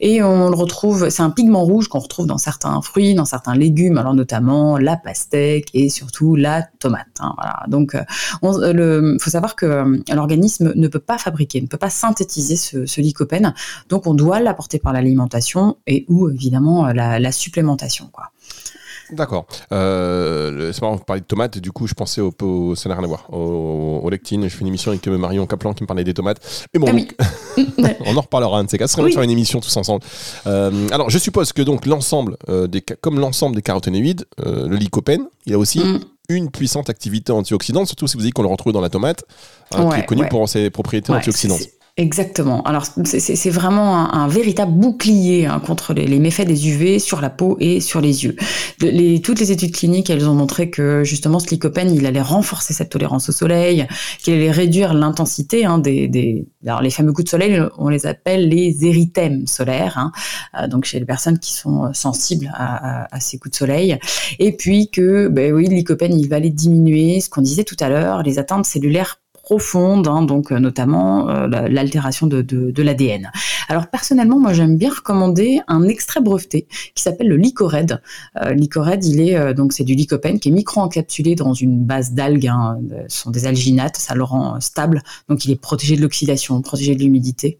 Et 0.00 0.22
on 0.22 0.48
le 0.48 0.56
retrouve, 0.56 1.08
c'est 1.10 1.22
un 1.22 1.30
pigment 1.30 1.62
rouge 1.62 1.88
qu'on 1.88 1.98
retrouve 1.98 2.26
dans 2.26 2.38
certains 2.38 2.80
fruits, 2.80 3.14
dans 3.14 3.24
certains 3.26 3.54
légumes, 3.54 3.98
alors 3.98 4.14
notamment 4.14 4.78
la 4.78 4.96
pastèque 4.96 5.68
et 5.74 5.88
surtout 5.90 6.36
la 6.36 6.62
tomate. 6.80 7.06
Hein, 7.20 7.34
voilà. 7.36 7.62
Donc, 7.68 7.94
euh, 7.94 9.14
il 9.14 9.22
faut 9.22 9.30
savoir 9.30 9.56
que 9.56 10.00
l'organisme 10.12 10.72
ne 10.74 10.88
peut 10.88 10.98
pas 10.98 11.18
fabriquer, 11.18 11.60
ne 11.60 11.66
peut 11.66 11.76
pas 11.76 11.90
synthétiser 11.90 12.56
ce, 12.56 12.86
ce 12.86 13.00
lycopène. 13.00 13.54
Donc, 13.88 14.05
on 14.06 14.14
doit 14.14 14.40
l'apporter 14.40 14.78
par 14.78 14.92
l'alimentation 14.92 15.76
et 15.86 16.04
ou 16.08 16.28
évidemment 16.30 16.86
la, 16.92 17.32
supplémentation. 17.32 18.08
Quoi. 18.12 18.30
D'accord. 19.10 19.46
Euh, 19.72 20.72
c'est 20.72 20.82
marrant, 20.82 20.96
vous 20.96 21.04
parlez 21.04 21.20
de 21.20 21.26
tomates, 21.26 21.58
du 21.58 21.70
coup, 21.70 21.86
je 21.86 21.94
pensais 21.94 22.20
au, 22.20 22.34
au 22.42 22.74
ça 22.74 22.88
n'a 22.88 22.96
rien 22.96 23.04
à 23.04 23.06
voir, 23.06 23.32
au, 23.32 24.08
lectine. 24.10 24.44
Je 24.44 24.48
fais 24.48 24.62
une 24.62 24.68
émission 24.68 24.90
avec 24.90 25.06
Marion 25.06 25.46
Caplan 25.46 25.74
qui 25.74 25.82
me 25.82 25.86
parlait 25.86 26.04
des 26.04 26.14
tomates. 26.14 26.40
Mais 26.74 26.80
bon, 26.80 26.88
ah 27.18 27.24
on 28.06 28.16
en 28.16 28.20
reparlera 28.20 28.58
un 28.58 28.64
de 28.64 28.70
ces 28.70 28.78
cas. 28.78 28.86
Ce 28.86 28.96
serait 28.96 29.10
sur 29.10 29.22
une 29.22 29.30
émission 29.30 29.60
tous 29.60 29.76
ensemble. 29.76 30.02
Euh, 30.46 30.88
alors, 30.90 31.10
je 31.10 31.18
suppose 31.18 31.52
que 31.52 31.62
donc 31.62 31.86
l'ensemble, 31.86 32.36
euh, 32.48 32.66
des, 32.66 32.80
comme 32.80 33.18
l'ensemble 33.18 33.56
des 33.56 33.62
caroténoïdes, 33.62 34.24
euh, 34.44 34.66
le 34.68 34.76
lycopène, 34.76 35.26
il 35.46 35.54
a 35.54 35.58
aussi 35.58 35.80
mm. 35.80 36.00
une 36.28 36.50
puissante 36.50 36.90
activité 36.90 37.32
antioxydante, 37.32 37.86
surtout 37.86 38.06
si 38.06 38.16
vous 38.16 38.22
dites 38.22 38.34
qu'on 38.34 38.42
le 38.42 38.48
retrouve 38.48 38.72
dans 38.72 38.80
la 38.80 38.90
tomate, 38.90 39.24
hein, 39.74 39.88
qui 39.90 40.00
est 40.00 40.06
connu 40.06 40.26
pour 40.28 40.48
ses 40.48 40.70
propriétés 40.70 41.12
antioxydantes. 41.12 41.75
Exactement. 41.98 42.62
Alors 42.64 42.84
c'est 43.04 43.48
vraiment 43.48 44.12
un, 44.12 44.28
véritable 44.28 44.72
bouclier 44.72 45.46
hein, 45.46 45.60
contre 45.60 45.94
les, 45.94 46.18
méfaits 46.18 46.46
des 46.46 46.68
UV 46.68 46.98
sur 46.98 47.22
la 47.22 47.30
peau 47.30 47.56
et 47.58 47.80
sur 47.80 48.02
les 48.02 48.24
yeux. 48.24 48.36
les, 48.82 49.22
toutes 49.22 49.40
les 49.40 49.50
études 49.50 49.74
cliniques, 49.74 50.10
elles 50.10 50.28
ont 50.28 50.34
montré 50.34 50.68
que 50.68 51.04
justement 51.04 51.38
ce 51.38 51.48
lycopène, 51.48 51.90
il 51.94 52.04
allait 52.04 52.20
renforcer 52.20 52.74
cette 52.74 52.90
tolérance 52.90 53.30
au 53.30 53.32
soleil, 53.32 53.86
qu'il 54.18 54.34
allait 54.34 54.50
réduire 54.50 54.92
l'intensité 54.92 55.64
hein, 55.64 55.78
des, 55.78 56.06
des, 56.06 56.46
alors 56.66 56.82
les 56.82 56.90
fameux 56.90 57.14
coups 57.14 57.24
de 57.24 57.30
soleil, 57.30 57.62
on 57.78 57.88
les 57.88 58.04
appelle 58.04 58.50
les 58.50 58.84
érythèmes 58.84 59.46
solaires, 59.46 59.96
hein, 59.96 60.12
euh, 60.60 60.68
donc 60.68 60.84
chez 60.84 60.98
les 60.98 61.06
personnes 61.06 61.38
qui 61.38 61.54
sont 61.54 61.84
euh, 61.86 61.92
sensibles 61.94 62.50
à, 62.52 63.04
à, 63.04 63.16
à, 63.16 63.20
ces 63.20 63.38
coups 63.38 63.52
de 63.52 63.56
soleil. 63.56 63.98
Et 64.38 64.54
puis 64.54 64.90
que, 64.90 65.28
ben 65.28 65.50
oui, 65.50 65.66
le 65.66 65.76
lycopène, 65.76 66.12
il 66.12 66.28
va 66.28 66.36
aller 66.36 66.50
diminuer, 66.50 67.22
ce 67.22 67.30
qu'on 67.30 67.40
disait 67.40 67.64
tout 67.64 67.76
à 67.80 67.88
l'heure, 67.88 68.22
les 68.22 68.38
atteintes 68.38 68.66
cellulaires 68.66 69.18
profonde, 69.46 70.08
hein, 70.08 70.22
donc 70.22 70.50
euh, 70.50 70.58
notamment 70.58 71.30
euh, 71.30 71.46
l'altération 71.46 72.26
de, 72.26 72.82
l'ADN. 72.82 73.30
Alors 73.68 73.86
personnellement, 73.86 74.40
moi 74.40 74.52
j'aime 74.52 74.76
bien 74.76 74.92
recommander 74.92 75.60
un 75.68 75.84
extrait 75.84 76.20
breveté 76.20 76.66
qui 76.96 77.02
s'appelle 77.04 77.28
le 77.28 77.36
Lycored. 77.36 78.02
Euh, 78.42 78.54
il 79.02 79.20
est 79.20 79.54
donc 79.54 79.72
c'est 79.72 79.84
du 79.84 79.94
lycopène 79.94 80.40
qui 80.40 80.48
est 80.48 80.52
micro-encapsulé 80.52 81.36
dans 81.36 81.54
une 81.54 81.84
base 81.84 82.12
d'algues. 82.12 82.48
Hein, 82.48 82.78
ce 83.06 83.20
sont 83.20 83.30
des 83.30 83.46
alginates, 83.46 83.96
ça 83.96 84.16
le 84.16 84.24
rend 84.24 84.60
stable, 84.60 85.02
donc 85.28 85.44
il 85.44 85.52
est 85.52 85.60
protégé 85.60 85.94
de 85.94 86.02
l'oxydation, 86.02 86.60
protégé 86.60 86.96
de 86.96 87.02
l'humidité. 87.04 87.58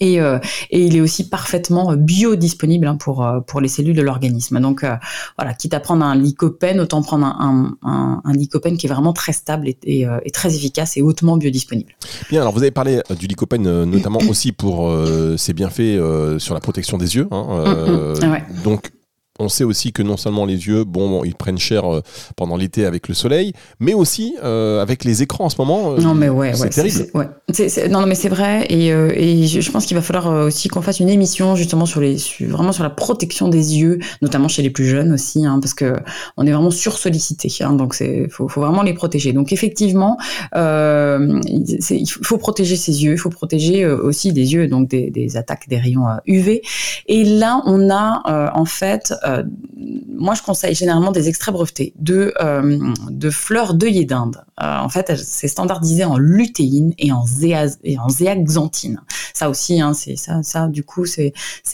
Et, 0.00 0.20
euh, 0.20 0.38
et, 0.70 0.86
il 0.86 0.96
est 0.96 1.00
aussi 1.00 1.28
parfaitement 1.28 1.94
biodisponible 1.94 2.86
hein, 2.86 2.96
pour, 2.96 3.24
euh, 3.24 3.40
pour 3.40 3.60
les 3.60 3.68
cellules 3.68 3.96
de 3.96 4.02
l'organisme. 4.02 4.60
Donc 4.60 4.84
euh, 4.84 4.94
voilà, 5.38 5.54
quitte 5.54 5.74
à 5.74 5.80
prendre 5.80 6.04
un 6.04 6.14
lycopène, 6.14 6.80
autant 6.80 7.02
prendre 7.02 7.26
un, 7.26 7.76
un, 7.82 8.20
un, 8.24 8.32
lycopène 8.32 8.76
qui 8.76 8.86
est 8.86 8.90
vraiment 8.90 9.12
très 9.12 9.32
stable 9.32 9.68
et, 9.68 9.78
et, 9.84 10.06
et, 10.24 10.30
très 10.30 10.54
efficace 10.54 10.96
et 10.96 11.02
hautement 11.02 11.36
biodisponible. 11.36 11.92
Bien, 12.30 12.40
alors 12.40 12.52
vous 12.52 12.62
avez 12.62 12.70
parlé 12.70 13.00
du 13.18 13.26
lycopène 13.26 13.84
notamment 13.84 14.20
aussi 14.28 14.52
pour 14.52 14.90
ses 15.36 15.52
bienfaits 15.52 15.98
sur 16.38 16.54
la 16.54 16.60
protection 16.60 16.98
des 16.98 17.16
yeux. 17.16 17.28
Hein, 17.30 17.64
mm, 17.66 18.26
mm. 18.26 18.30
ouais. 18.30 18.44
Donc 18.64 18.90
on 19.38 19.48
sait 19.48 19.64
aussi 19.64 19.92
que 19.92 20.02
non 20.02 20.16
seulement 20.16 20.44
les 20.44 20.66
yeux, 20.66 20.84
bon, 20.84 21.24
ils 21.24 21.34
prennent 21.34 21.58
cher 21.58 21.90
euh, 21.90 22.02
pendant 22.36 22.56
l'été 22.56 22.84
avec 22.84 23.08
le 23.08 23.14
soleil, 23.14 23.52
mais 23.80 23.94
aussi 23.94 24.36
euh, 24.44 24.82
avec 24.82 25.04
les 25.04 25.22
écrans 25.22 25.46
en 25.46 25.48
ce 25.48 25.56
moment. 25.58 25.92
Euh, 25.92 26.00
non, 26.00 26.14
mais 26.14 26.28
ouais, 26.28 26.52
c'est 26.54 26.68
terrible. 26.68 27.08
non, 27.90 28.06
mais 28.06 28.14
c'est 28.14 28.28
vrai, 28.28 28.66
et, 28.68 28.92
je 29.46 29.70
pense 29.70 29.86
qu'il 29.86 29.96
va 29.96 30.02
falloir 30.02 30.46
aussi 30.46 30.68
qu'on 30.68 30.82
fasse 30.82 31.00
une 31.00 31.08
émission 31.08 31.56
justement 31.56 31.86
sur 31.86 32.00
les, 32.00 32.16
vraiment 32.40 32.72
sur 32.72 32.82
la 32.82 32.90
protection 32.90 33.48
des 33.48 33.78
yeux, 33.78 33.98
notamment 34.20 34.48
chez 34.48 34.62
les 34.62 34.70
plus 34.70 34.86
jeunes 34.86 35.12
aussi, 35.12 35.46
hein, 35.46 35.58
parce 35.60 35.74
que 35.74 35.94
on 36.36 36.46
est 36.46 36.52
vraiment 36.52 36.70
sur 36.70 36.98
sollicité, 36.98 37.48
hein, 37.60 37.72
donc 37.72 37.94
c'est 37.94 38.28
faut, 38.28 38.46
vraiment 38.46 38.82
les 38.82 38.92
protéger. 38.92 39.32
Donc 39.32 39.52
effectivement, 39.52 40.18
il 40.54 42.06
faut 42.22 42.38
protéger 42.38 42.76
ses 42.76 43.02
yeux, 43.02 43.12
il 43.12 43.18
faut 43.18 43.30
protéger 43.30 43.86
aussi 43.86 44.32
des 44.32 44.52
yeux, 44.52 44.68
donc 44.68 44.88
des, 44.88 45.10
des 45.10 45.36
attaques 45.38 45.68
des 45.68 45.78
rayons 45.78 46.04
UV. 46.26 46.62
Et 47.06 47.24
là, 47.24 47.62
on 47.64 47.90
a 47.90 48.52
en 48.54 48.64
fait 48.66 49.14
euh, 49.24 49.42
moi, 50.08 50.34
je 50.34 50.42
conseille 50.42 50.74
généralement 50.74 51.12
des 51.12 51.28
extraits 51.28 51.52
brevetés 51.52 51.92
de, 51.98 52.32
euh, 52.40 52.92
de 53.10 53.30
fleurs 53.30 53.74
d'œillet 53.74 54.04
d'Inde. 54.04 54.44
Euh, 54.60 54.78
en 54.78 54.88
fait, 54.88 55.16
c'est 55.16 55.48
standardisé 55.48 56.04
en 56.04 56.18
lutéine 56.18 56.94
et 56.98 57.12
en, 57.12 57.24
et 57.84 57.98
en 57.98 58.08
zéaxanthine. 58.08 59.00
Ça 59.34 59.50
aussi, 59.50 59.80
hein, 59.80 59.94
c'est 59.94 60.16
ça, 60.16 60.42
ça, 60.42 60.68
du 60.68 60.84
coup, 60.84 61.06
c'est 61.06 61.32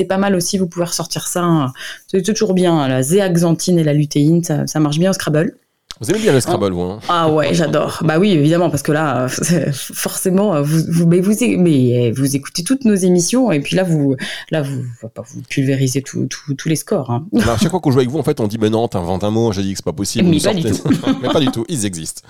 pas 0.09 0.19
mal 0.19 0.35
aussi. 0.35 0.59
Vous 0.59 0.69
pouvez 0.69 0.87
ressortir 0.87 1.27
ça. 1.27 1.43
Hein. 1.43 1.73
C'est 2.07 2.23
toujours 2.23 2.55
bien. 2.55 2.89
La 2.89 3.03
zéaxanthine 3.03 3.79
et 3.79 3.85
la 3.85 3.93
lutéine, 3.93 4.43
ça, 4.43 4.67
ça 4.67 4.81
marche 4.81 4.99
bien 4.99 5.11
au 5.11 5.15
Scrabble. 5.15 5.55
Vous 6.01 6.11
aimez 6.11 6.21
bien 6.21 6.33
le 6.33 6.41
Scrabble, 6.41 6.73
vous 6.73 6.81
hein? 6.81 7.01
Ah 7.09 7.31
ouais, 7.31 7.55
j'adore. 7.55 8.03
bah 8.05 8.19
oui, 8.19 8.31
évidemment, 8.31 8.71
parce 8.71 8.83
que 8.83 8.93
là, 8.93 9.27
forcément, 9.73 10.63
vous, 10.63 10.83
vous, 10.89 11.07
mais 11.07 11.21
vous, 11.21 11.33
mais 11.59 12.13
vous 12.13 12.37
écoutez 12.37 12.63
toutes 12.63 12.85
nos 12.85 12.95
émissions 12.95 13.51
et 13.51 13.61
puis 13.61 13.77
là, 13.77 13.83
vous, 13.83 14.17
là, 14.51 14.63
vous, 14.63 14.83
vous 15.03 15.43
pulvérisez 15.49 16.03
tous 16.03 16.29
les 16.67 16.77
scores. 16.77 17.11
Hein. 17.11 17.27
à 17.41 17.57
chaque 17.59 17.71
fois 17.71 17.81
qu'on 17.81 17.91
joue 17.91 17.99
avec 17.99 18.11
vous, 18.11 18.19
en 18.19 18.23
fait, 18.23 18.41
on 18.41 18.47
dit 18.47 18.59
mais 18.59 18.71
non, 18.71 18.89
t'inventes 18.89 19.25
un 19.25 19.31
mot. 19.31 19.53
J'ai 19.53 19.63
dit 19.63 19.73
que 19.73 19.79
c'est 19.79 19.85
pas 19.85 19.93
possible. 19.93 20.29
Mais 20.29 20.41
pas, 20.41 20.55
du 20.55 20.63
tout. 20.63 20.89
mais 21.23 21.29
pas 21.29 21.41
du 21.41 21.49
tout. 21.49 21.65
Ils 21.69 21.87
existent. 21.87 22.23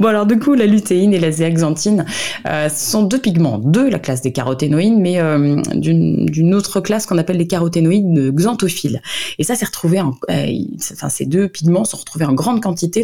Bon 0.00 0.08
alors 0.08 0.26
du 0.26 0.38
coup, 0.38 0.54
la 0.54 0.66
lutéine 0.66 1.12
et 1.12 1.20
la 1.20 1.30
zéaxanthine, 1.30 2.06
euh, 2.46 2.68
ce 2.68 2.90
sont 2.90 3.02
deux 3.02 3.18
pigments 3.18 3.58
de 3.58 3.80
la 3.80 3.98
classe 3.98 4.22
des 4.22 4.32
caroténoïdes, 4.32 4.98
mais 4.98 5.20
euh, 5.20 5.60
d'une 5.74 6.54
autre 6.54 6.80
classe 6.80 7.06
qu'on 7.06 7.18
appelle 7.18 7.38
les 7.38 7.46
caroténoïdes 7.46 8.34
xanthophiles. 8.34 9.02
Et 9.38 9.44
ça, 9.44 9.54
c'est 9.54 9.66
retrouvé 9.66 10.00
en, 10.00 10.14
euh, 10.30 10.46
enfin, 10.92 11.08
ces 11.08 11.26
deux 11.26 11.48
pigments 11.48 11.84
sont 11.84 11.96
retrouvés 11.96 12.24
en 12.24 12.32
grande 12.32 12.62
quantité 12.62 13.01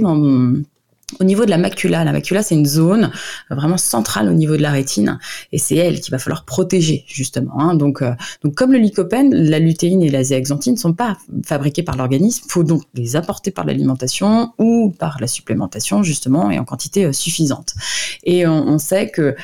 au 1.21 1.25
niveau 1.25 1.45
de 1.45 1.51
la 1.51 1.57
macula, 1.57 2.05
la 2.05 2.13
macula 2.13 2.43
c'est 2.43 2.55
une 2.55 2.67
zone 2.67 3.11
vraiment 3.51 3.79
centrale 3.79 4.29
au 4.29 4.35
niveau 4.35 4.57
de 4.57 4.63
la 4.63 4.71
rétine 4.71 5.19
et 5.53 5.59
c'est 5.59 5.77
elle 5.77 6.01
qu'il 6.01 6.11
va 6.11 6.19
falloir 6.19 6.45
protéger 6.45 7.05
justement. 7.07 7.59
Hein. 7.61 7.75
Donc, 7.75 8.03
euh, 8.03 8.13
donc 8.45 8.55
comme 8.55 8.73
le 8.73 8.79
lycopène, 8.79 9.35
la 9.35 9.59
lutéine 9.59 10.03
et 10.03 10.11
la 10.11 10.23
zéaxanthine 10.23 10.75
ne 10.75 10.79
sont 10.79 10.93
pas 10.93 11.17
fabriquées 11.45 11.83
par 11.83 11.97
l'organisme, 11.97 12.45
faut 12.49 12.63
donc 12.63 12.83
les 12.95 13.17
apporter 13.17 13.51
par 13.51 13.65
l'alimentation 13.65 14.53
ou 14.59 14.95
par 14.99 15.19
la 15.21 15.27
supplémentation 15.27 16.03
justement 16.03 16.51
et 16.51 16.59
en 16.59 16.65
quantité 16.65 17.07
euh, 17.07 17.13
suffisante. 17.13 17.75
Et 18.25 18.47
on 18.47 18.79
sait 18.79 19.11
que 19.11 19.35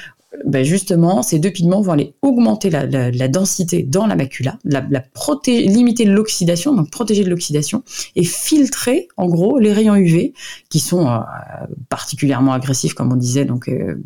ben 0.44 0.64
justement, 0.64 1.22
ces 1.22 1.38
deux 1.38 1.50
pigments 1.50 1.80
vont 1.80 1.92
aller 1.92 2.14
augmenter 2.22 2.70
la, 2.70 3.28
densité 3.28 3.82
dans 3.82 4.06
la 4.06 4.16
macula, 4.16 4.58
la, 4.64 4.84
la 4.90 5.02
limiter 5.46 6.04
l'oxydation, 6.04 6.74
donc 6.74 6.90
protéger 6.90 7.24
de 7.24 7.30
l'oxydation, 7.30 7.82
et 8.16 8.24
filtrer 8.24 9.08
en 9.16 9.26
gros 9.26 9.58
les 9.58 9.72
rayons 9.72 9.94
UV 9.94 10.32
qui 10.68 10.80
sont 10.80 11.08
euh, 11.08 11.18
particulièrement 11.88 12.52
agressifs, 12.52 12.94
comme 12.94 13.12
on 13.12 13.16
disait, 13.16 13.44
donc 13.44 13.68
euh, 13.68 13.96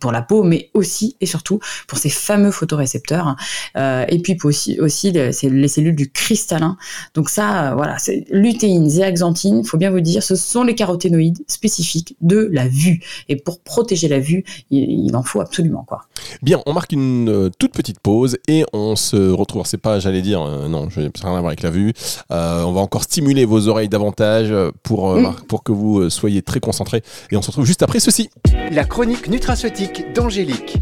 pour 0.00 0.12
la 0.12 0.22
peau, 0.22 0.42
mais 0.42 0.70
aussi 0.74 1.16
et 1.20 1.26
surtout 1.26 1.60
pour 1.88 1.98
ces 1.98 2.10
fameux 2.10 2.50
photorécepteurs, 2.50 3.26
hein. 3.26 3.36
euh, 3.76 4.04
et 4.08 4.20
puis 4.20 4.36
aussi, 4.42 5.10
les, 5.10 5.30
les, 5.42 5.68
cellules 5.68 5.96
du 5.96 6.10
cristallin. 6.10 6.76
Donc 7.14 7.28
ça, 7.28 7.74
voilà, 7.74 7.98
c'est 7.98 8.24
lutéine, 8.30 8.88
zéaxanthine, 8.88 9.64
faut 9.64 9.78
bien 9.78 9.90
vous 9.90 10.00
dire, 10.00 10.22
ce 10.22 10.36
sont 10.36 10.62
les 10.62 10.74
caroténoïdes 10.74 11.44
spécifiques 11.48 12.16
de 12.20 12.48
la 12.52 12.68
vue. 12.68 13.00
Et 13.28 13.36
pour 13.36 13.60
protéger 13.60 14.08
la 14.08 14.18
vue, 14.18 14.44
il 14.70 15.14
en 15.16 15.22
faut 15.22 15.40
absolument 15.40 15.71
Quoi. 15.86 16.02
Bien, 16.42 16.60
on 16.66 16.72
marque 16.72 16.92
une 16.92 17.28
euh, 17.28 17.50
toute 17.58 17.72
petite 17.72 18.00
pause 18.00 18.38
et 18.48 18.64
on 18.72 18.96
se 18.96 19.30
retrouve. 19.30 19.62
C'est 19.64 19.78
pas, 19.78 19.98
j'allais 19.98 20.22
dire, 20.22 20.42
euh, 20.42 20.68
non, 20.68 20.88
je 20.90 21.00
n'ai 21.00 21.10
rien 21.20 21.36
à 21.36 21.40
voir 21.40 21.46
avec 21.46 21.62
la 21.62 21.70
vue. 21.70 21.92
Euh, 22.30 22.62
on 22.62 22.72
va 22.72 22.80
encore 22.80 23.04
stimuler 23.04 23.44
vos 23.44 23.68
oreilles 23.68 23.88
davantage 23.88 24.52
pour, 24.82 25.14
mm. 25.14 25.36
pour 25.48 25.62
que 25.62 25.72
vous 25.72 26.10
soyez 26.10 26.42
très 26.42 26.60
concentrés. 26.60 27.02
Et 27.30 27.36
on 27.36 27.42
se 27.42 27.48
retrouve 27.48 27.66
juste 27.66 27.82
après 27.82 28.00
ceci. 28.00 28.30
La 28.70 28.84
chronique 28.84 29.28
nutraceutique 29.28 30.12
d'Angélique. 30.14 30.78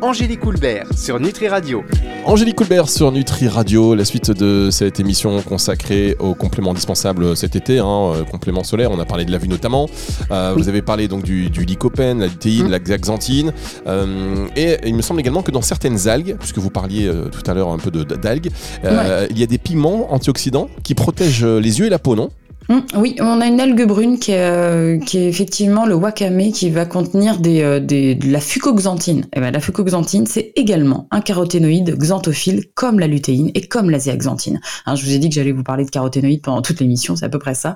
Angélique 0.00 0.38
Coulbert 0.38 0.86
sur 0.96 1.18
Nutri 1.18 1.48
Radio. 1.48 1.82
Angélique 2.24 2.54
Coulbert 2.54 2.88
sur 2.88 3.10
Nutri 3.10 3.48
Radio, 3.48 3.96
la 3.96 4.04
suite 4.04 4.30
de 4.30 4.68
cette 4.70 5.00
émission 5.00 5.42
consacrée 5.42 6.14
aux 6.20 6.34
compléments 6.34 6.70
indispensables 6.70 7.36
cet 7.36 7.56
été, 7.56 7.80
hein, 7.80 8.12
euh, 8.14 8.22
compléments 8.22 8.62
solaires, 8.62 8.92
on 8.92 9.00
a 9.00 9.04
parlé 9.04 9.24
de 9.24 9.32
la 9.32 9.38
vue 9.38 9.48
notamment, 9.48 9.88
euh, 10.30 10.54
vous 10.56 10.68
avez 10.68 10.82
parlé 10.82 11.08
donc 11.08 11.24
du, 11.24 11.50
du 11.50 11.64
lycopène, 11.64 12.20
la 12.20 12.28
lutéine, 12.28 12.68
mmh. 12.68 12.70
la 12.70 12.98
xanthine, 12.98 13.52
euh, 13.88 14.46
et 14.54 14.76
il 14.86 14.94
me 14.94 15.02
semble 15.02 15.18
également 15.18 15.42
que 15.42 15.50
dans 15.50 15.62
certaines 15.62 16.06
algues, 16.06 16.36
puisque 16.38 16.58
vous 16.58 16.70
parliez 16.70 17.10
tout 17.32 17.50
à 17.50 17.54
l'heure 17.54 17.70
un 17.70 17.78
peu 17.78 17.90
d'algues, 17.90 18.50
il 18.84 19.38
y 19.38 19.42
a 19.42 19.46
des 19.46 19.58
pigments 19.58 20.12
antioxydants 20.14 20.68
qui 20.84 20.94
protègent 20.94 21.44
les 21.44 21.80
yeux 21.80 21.86
et 21.86 21.90
la 21.90 21.98
peau, 21.98 22.14
non? 22.14 22.30
Hum, 22.70 22.82
oui, 22.96 23.16
on 23.20 23.40
a 23.40 23.46
une 23.46 23.60
algue 23.60 23.86
brune 23.86 24.18
qui 24.18 24.32
est, 24.32 24.40
euh, 24.40 24.98
effectivement 25.14 25.86
le 25.86 25.94
wakame 25.94 26.52
qui 26.52 26.68
va 26.68 26.84
contenir 26.84 27.38
euh, 27.46 27.80
de 27.80 28.30
la 28.30 28.40
fucoxanthine. 28.40 29.20
Et 29.20 29.38
eh 29.38 29.40
ben, 29.40 29.50
la 29.50 29.60
fucoxanthine, 29.60 30.26
c'est 30.26 30.52
également 30.54 31.08
un 31.10 31.22
caroténoïde 31.22 31.96
xanthophile 31.96 32.66
comme 32.74 32.98
la 32.98 33.06
lutéine 33.06 33.50
et 33.54 33.66
comme 33.66 33.88
la 33.88 33.98
zéaxanthine. 33.98 34.60
Hein, 34.84 34.96
je 34.96 35.04
vous 35.06 35.12
ai 35.12 35.18
dit 35.18 35.30
que 35.30 35.34
j'allais 35.34 35.52
vous 35.52 35.62
parler 35.62 35.86
de 35.86 35.90
caroténoïdes 35.90 36.42
pendant 36.42 36.60
toute 36.60 36.78
l'émission, 36.80 37.16
c'est 37.16 37.24
à 37.24 37.30
peu 37.30 37.38
près 37.38 37.54
ça. 37.54 37.74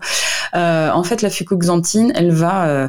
Euh, 0.54 0.90
en 0.90 1.04
fait, 1.04 1.22
la 1.22 1.30
fucoxanthine, 1.30 2.12
elle 2.14 2.30
va 2.30 2.66
euh, 2.66 2.88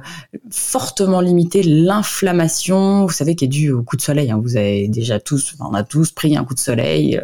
fortement 0.52 1.22
limiter 1.22 1.64
l'inflammation, 1.64 3.06
vous 3.06 3.14
savez, 3.14 3.36
qui 3.36 3.46
est 3.46 3.48
due 3.48 3.72
au 3.72 3.82
coup 3.82 3.96
de 3.96 4.02
soleil. 4.02 4.30
Hein. 4.30 4.42
Vous 4.44 4.58
avez 4.58 4.90
déjà 4.90 5.22
tous, 5.22 5.56
on 5.62 5.74
a 5.74 5.84
tous 5.84 6.12
pris 6.12 6.36
un 6.36 6.44
coup 6.44 6.54
de 6.54 6.60
soleil, 6.60 7.22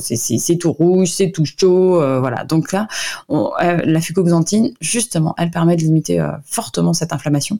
c'est 0.00 0.56
tout 0.56 0.72
rouge, 0.72 1.08
c'est 1.08 1.32
tout 1.32 1.44
chaud, 1.44 1.96
voilà. 2.20 2.44
Donc 2.44 2.72
là, 2.72 2.88
la 3.28 4.00
fucoxanthine 4.00 4.21
justement, 4.80 5.34
elle 5.38 5.50
permet 5.50 5.76
de 5.76 5.82
limiter 5.82 6.20
euh, 6.20 6.30
fortement 6.44 6.92
cette 6.92 7.12
inflammation 7.12 7.58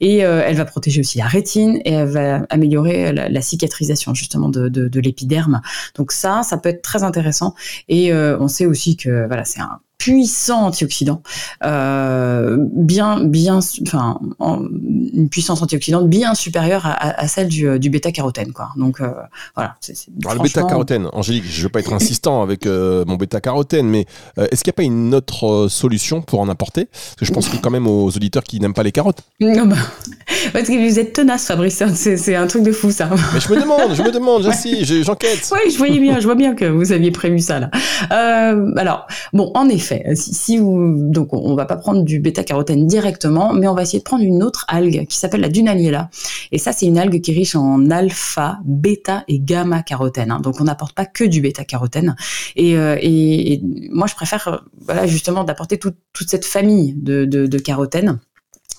et 0.00 0.24
euh, 0.24 0.42
elle 0.44 0.56
va 0.56 0.64
protéger 0.64 1.00
aussi 1.00 1.18
la 1.18 1.26
rétine 1.26 1.80
et 1.84 1.92
elle 1.92 2.08
va 2.08 2.46
améliorer 2.50 3.12
la, 3.12 3.42
cicatrisation 3.42 4.14
justement 4.14 4.48
de, 4.48 5.00
l'épiderme. 5.00 5.60
Donc 5.96 6.12
ça, 6.12 6.42
ça 6.42 6.56
peut 6.56 6.70
être 6.70 6.82
très 6.82 7.02
intéressant 7.02 7.54
et 7.88 8.12
euh, 8.12 8.38
on 8.40 8.48
sait 8.48 8.66
aussi 8.66 8.96
que 8.96 9.26
voilà, 9.26 9.44
c'est 9.44 9.60
un 9.60 9.80
puissant 10.04 10.66
antioxydant, 10.66 11.22
euh, 11.64 12.58
bien, 12.60 13.24
bien, 13.24 13.60
enfin, 13.86 14.20
une 14.38 15.30
puissance 15.30 15.62
antioxydante 15.62 16.10
bien 16.10 16.34
supérieure 16.34 16.82
à, 16.84 17.26
celle 17.26 17.48
du, 17.48 17.78
du 17.78 17.88
bêta-carotène, 17.88 18.52
quoi. 18.52 18.68
Donc 18.76 19.00
euh, 19.00 19.12
voilà. 19.54 19.76
le 19.88 20.42
bêta-carotène, 20.42 21.08
Angélique, 21.14 21.44
je 21.48 21.58
ne 21.58 21.62
veux 21.62 21.68
pas 21.70 21.80
être 21.80 21.94
insistant 21.94 22.42
avec 22.42 22.66
euh, 22.66 23.04
mon 23.06 23.14
bêta-carotène, 23.14 23.86
mais 23.86 24.04
est-ce 24.36 24.62
qu'il 24.62 24.72
n'y 24.72 24.74
a 24.74 24.76
pas 24.76 24.82
une 24.82 25.14
autre 25.14 25.68
solution 25.70 26.20
pour 26.20 26.40
en 26.40 26.50
apporter? 26.50 26.84
Parce 26.84 27.16
que 27.16 27.24
je 27.24 27.32
pense 27.32 27.48
que 27.48 27.56
quand 27.56 27.70
même 27.70 27.86
aux 27.86 28.08
auditeurs 28.08 28.44
qui 28.44 28.60
n'aiment 28.60 28.74
pas 28.74 28.82
les 28.82 28.92
carottes. 28.92 29.22
Non, 29.40 29.64
bah, 29.64 29.76
parce 30.52 30.68
que 30.68 30.90
vous 30.90 30.98
êtes 30.98 31.14
tenace, 31.14 31.46
Fabrice. 31.46 31.80
Hein, 31.80 31.94
c'est 31.94 32.34
un 32.34 32.46
truc 32.46 32.62
de 32.62 32.72
fou, 32.72 32.90
ça. 32.90 33.08
Mais 33.32 33.40
je 33.40 33.50
me 33.50 33.58
demande, 33.58 33.94
je 33.94 34.02
me 34.02 34.10
demande, 34.10 34.42
j'enquête. 35.02 35.50
Oui, 35.50 35.70
je 35.72 35.78
voyais 35.78 35.98
bien, 35.98 36.20
je 36.20 36.26
vois 36.26 36.34
bien 36.34 36.54
que 36.54 36.66
vous 36.66 36.92
aviez 36.92 37.10
prévu 37.10 37.38
ça 37.38 37.60
là. 37.60 37.70
alors, 38.76 39.06
bon, 39.32 39.50
en 39.54 39.66
effet 39.70 39.93
si, 40.14 40.58
vous, 40.58 41.10
donc 41.10 41.32
on 41.32 41.54
va 41.54 41.64
pas 41.64 41.76
prendre 41.76 42.02
du 42.02 42.20
bêta-carotène 42.20 42.86
directement, 42.86 43.52
mais 43.52 43.66
on 43.68 43.74
va 43.74 43.82
essayer 43.82 43.98
de 43.98 44.04
prendre 44.04 44.24
une 44.24 44.42
autre 44.42 44.64
algue 44.68 45.06
qui 45.06 45.16
s'appelle 45.16 45.40
la 45.40 45.48
Dunaliella. 45.48 46.10
Et 46.52 46.58
ça, 46.58 46.72
c'est 46.72 46.86
une 46.86 46.98
algue 46.98 47.20
qui 47.20 47.32
est 47.32 47.34
riche 47.34 47.56
en 47.56 47.90
alpha, 47.90 48.58
bêta 48.64 49.24
et 49.28 49.40
gamma 49.40 49.82
carotène. 49.82 50.30
Hein. 50.30 50.40
Donc 50.40 50.60
on 50.60 50.64
n'apporte 50.64 50.94
pas 50.94 51.06
que 51.06 51.24
du 51.24 51.40
bêta-carotène. 51.40 52.16
Et, 52.56 52.76
euh, 52.76 52.96
moi, 53.90 54.06
je 54.06 54.14
préfère, 54.14 54.64
voilà, 54.80 55.06
justement, 55.06 55.44
d'apporter 55.44 55.78
toute 55.78 55.96
cette 56.28 56.44
famille 56.44 56.94
de, 56.94 57.24
de, 57.24 57.46
de 57.46 57.58
carotène 57.58 58.18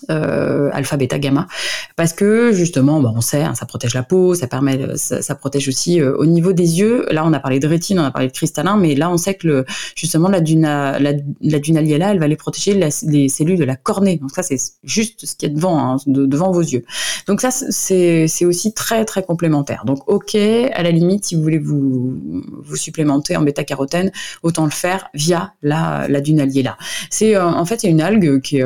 euh, 0.10 0.70
alpha, 0.74 0.98
bêta, 0.98 1.20
gamma, 1.20 1.48
parce 1.96 2.14
que 2.14 2.52
justement, 2.54 3.02
bah, 3.02 3.12
on 3.16 3.22
sait, 3.22 3.44
hein, 3.44 3.56
ça 3.56 3.66
protège 3.66 3.94
la 3.94 4.04
peau, 4.04 4.36
ça 4.36 4.48
permet, 4.48 4.98
ça, 4.98 5.36
protège 5.36 5.68
aussi 5.68 6.02
euh, 6.02 6.16
au 6.18 6.26
niveau 6.26 6.54
des 6.54 6.80
yeux. 6.80 7.06
Là, 7.12 7.26
on 7.26 7.34
a 7.34 7.40
parlé 7.40 7.60
de 7.60 7.68
rétine, 7.68 8.00
on 8.00 8.04
a 8.04 8.12
parlé 8.12 8.28
de 8.28 8.34
cristallin, 8.34 8.78
mais 8.78 8.96
là, 8.96 9.10
on 9.10 9.18
sait 9.18 9.36
que 9.36 9.66
justement 9.96 10.30
la, 10.30 10.42
duna, 10.42 11.00
la, 11.00 11.12
la 11.42 11.60
elle 11.66 12.20
va 12.20 12.26
aller 12.26 12.36
protéger 12.36 12.74
les 12.74 13.30
cellules 13.30 13.58
de 13.58 13.64
la 13.64 13.76
cornée. 13.76 14.18
Donc 14.18 14.32
ça, 14.32 14.44
c'est 14.44 14.58
juste 14.84 15.26
ce 15.26 15.36
qui 15.36 15.46
est 15.46 15.50
devant, 15.50 15.80
hein, 15.80 15.98
devant 16.08 16.52
vos 16.52 16.62
yeux. 16.62 16.84
Donc 17.28 17.42
ça, 17.42 17.52
c'est 17.52 18.46
aussi 18.46 18.74
très 18.74 19.06
très 19.06 19.24
complémentaire. 19.24 19.84
Donc 19.86 20.08
ok, 20.08 20.36
à 20.36 20.84
la 20.84 20.92
limite, 20.92 21.26
si 21.26 21.36
vous 21.36 21.42
voulez 21.42 21.58
vous 21.58 22.18
vous 22.64 22.76
supplémenter 22.76 23.36
en 23.36 23.42
bêta 23.42 23.64
carotène, 23.64 24.12
autant 24.44 24.66
le 24.66 24.72
faire 24.72 25.10
via 25.14 25.54
la 25.62 26.08
la 26.08 26.22
dunaliella. 26.22 26.78
C'est 27.10 27.36
euh, 27.36 27.46
en 27.46 27.66
fait 27.66 27.82
c'est 27.82 27.90
une 27.90 28.02
algue 28.02 28.42
qui 28.42 28.58
est, 28.58 28.66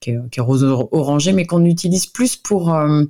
qui 0.00 0.10
est, 0.10 0.18
qui 0.30 0.40
est 0.40 0.42
rose 0.42 0.64
orangé, 0.92 1.32
mais 1.32 1.46
qu'on 1.46 1.64
utilise 1.64 2.06
plus 2.06 2.36
pour 2.36 2.74
euh, 2.74 3.04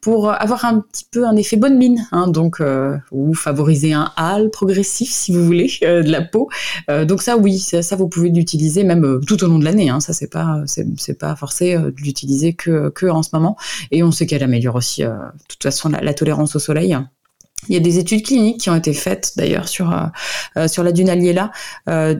pour 0.00 0.30
avoir 0.30 0.64
un 0.64 0.80
petit 0.80 1.06
peu 1.10 1.26
un 1.26 1.36
effet 1.36 1.56
bonne 1.56 1.76
mine, 1.76 2.06
hein, 2.12 2.28
donc 2.28 2.60
euh, 2.60 2.96
ou 3.10 3.34
favoriser 3.34 3.92
un 3.92 4.12
hâle 4.16 4.50
progressif 4.50 5.10
si 5.10 5.32
vous 5.32 5.44
voulez 5.44 5.70
euh, 5.82 6.02
de 6.02 6.10
la 6.10 6.22
peau. 6.22 6.48
donc 6.88 7.22
ça, 7.22 7.36
oui, 7.36 7.58
ça, 7.58 7.96
vous 7.96 8.08
pouvez 8.08 8.30
l'utiliser 8.30 8.84
même 8.84 9.20
tout 9.26 9.42
au 9.44 9.46
long 9.46 9.58
de 9.58 9.64
l'année. 9.64 9.90
Hein, 9.90 10.00
ça 10.00 10.12
c'est 10.12 10.30
pas 10.30 10.62
c'est 10.66 11.18
pas 11.18 11.36
forcé 11.36 11.76
de 11.76 11.94
l'utiliser 12.02 12.54
que 12.54 12.90
que 12.90 13.06
en 13.06 13.22
ce 13.22 13.30
moment. 13.32 13.56
Et 13.90 14.02
on 14.02 14.10
sait 14.10 14.26
qu'elle 14.26 14.42
améliore 14.42 14.76
aussi 14.76 15.02
de 15.02 15.10
toute 15.48 15.62
façon 15.62 15.88
la 15.88 16.14
tolérance 16.14 16.56
au 16.56 16.58
soleil. 16.58 16.96
Il 17.68 17.74
y 17.74 17.76
a 17.76 17.80
des 17.80 17.98
études 17.98 18.24
cliniques 18.24 18.60
qui 18.60 18.70
ont 18.70 18.74
été 18.74 18.92
faites 18.92 19.32
d'ailleurs 19.36 19.68
sur 19.68 19.92
euh, 19.92 20.06
euh 20.56 20.68
sur 20.68 20.82
la 20.82 20.92
Dunaliella. 20.92 21.50
Euh, 21.88 22.14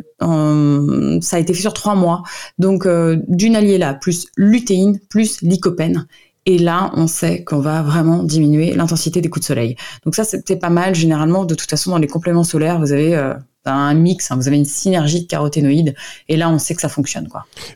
ça 1.20 1.36
a 1.36 1.40
été 1.40 1.54
fait 1.54 1.60
sur 1.60 1.74
trois 1.74 1.94
mois. 1.94 2.22
Donc 2.58 2.86
euh, 2.86 3.16
Dunaliella 3.28 3.94
plus 3.94 4.26
lutéine 4.36 4.98
plus 5.08 5.42
lycopène. 5.42 6.06
Et 6.46 6.58
là, 6.58 6.90
on 6.94 7.06
sait 7.06 7.42
qu'on 7.42 7.60
va 7.60 7.82
vraiment 7.82 8.22
diminuer 8.22 8.74
l'intensité 8.74 9.22
des 9.22 9.30
coups 9.30 9.44
de 9.44 9.46
soleil. 9.46 9.76
Donc 10.04 10.14
ça, 10.14 10.24
c'était 10.24 10.56
pas 10.56 10.68
mal. 10.68 10.94
Généralement, 10.94 11.46
de 11.46 11.54
toute 11.54 11.70
façon, 11.70 11.90
dans 11.90 11.98
les 11.98 12.06
compléments 12.06 12.44
solaires, 12.44 12.78
vous 12.78 12.92
avez 12.92 13.16
euh, 13.16 13.32
un 13.64 13.94
mix, 13.94 14.30
hein, 14.30 14.36
vous 14.36 14.46
avez 14.46 14.58
une 14.58 14.66
synergie 14.66 15.22
de 15.22 15.26
caroténoïdes, 15.26 15.94
et 16.28 16.36
là 16.36 16.50
on 16.50 16.58
sait 16.58 16.74
que 16.74 16.82
ça 16.82 16.88
fonctionne. 16.88 17.28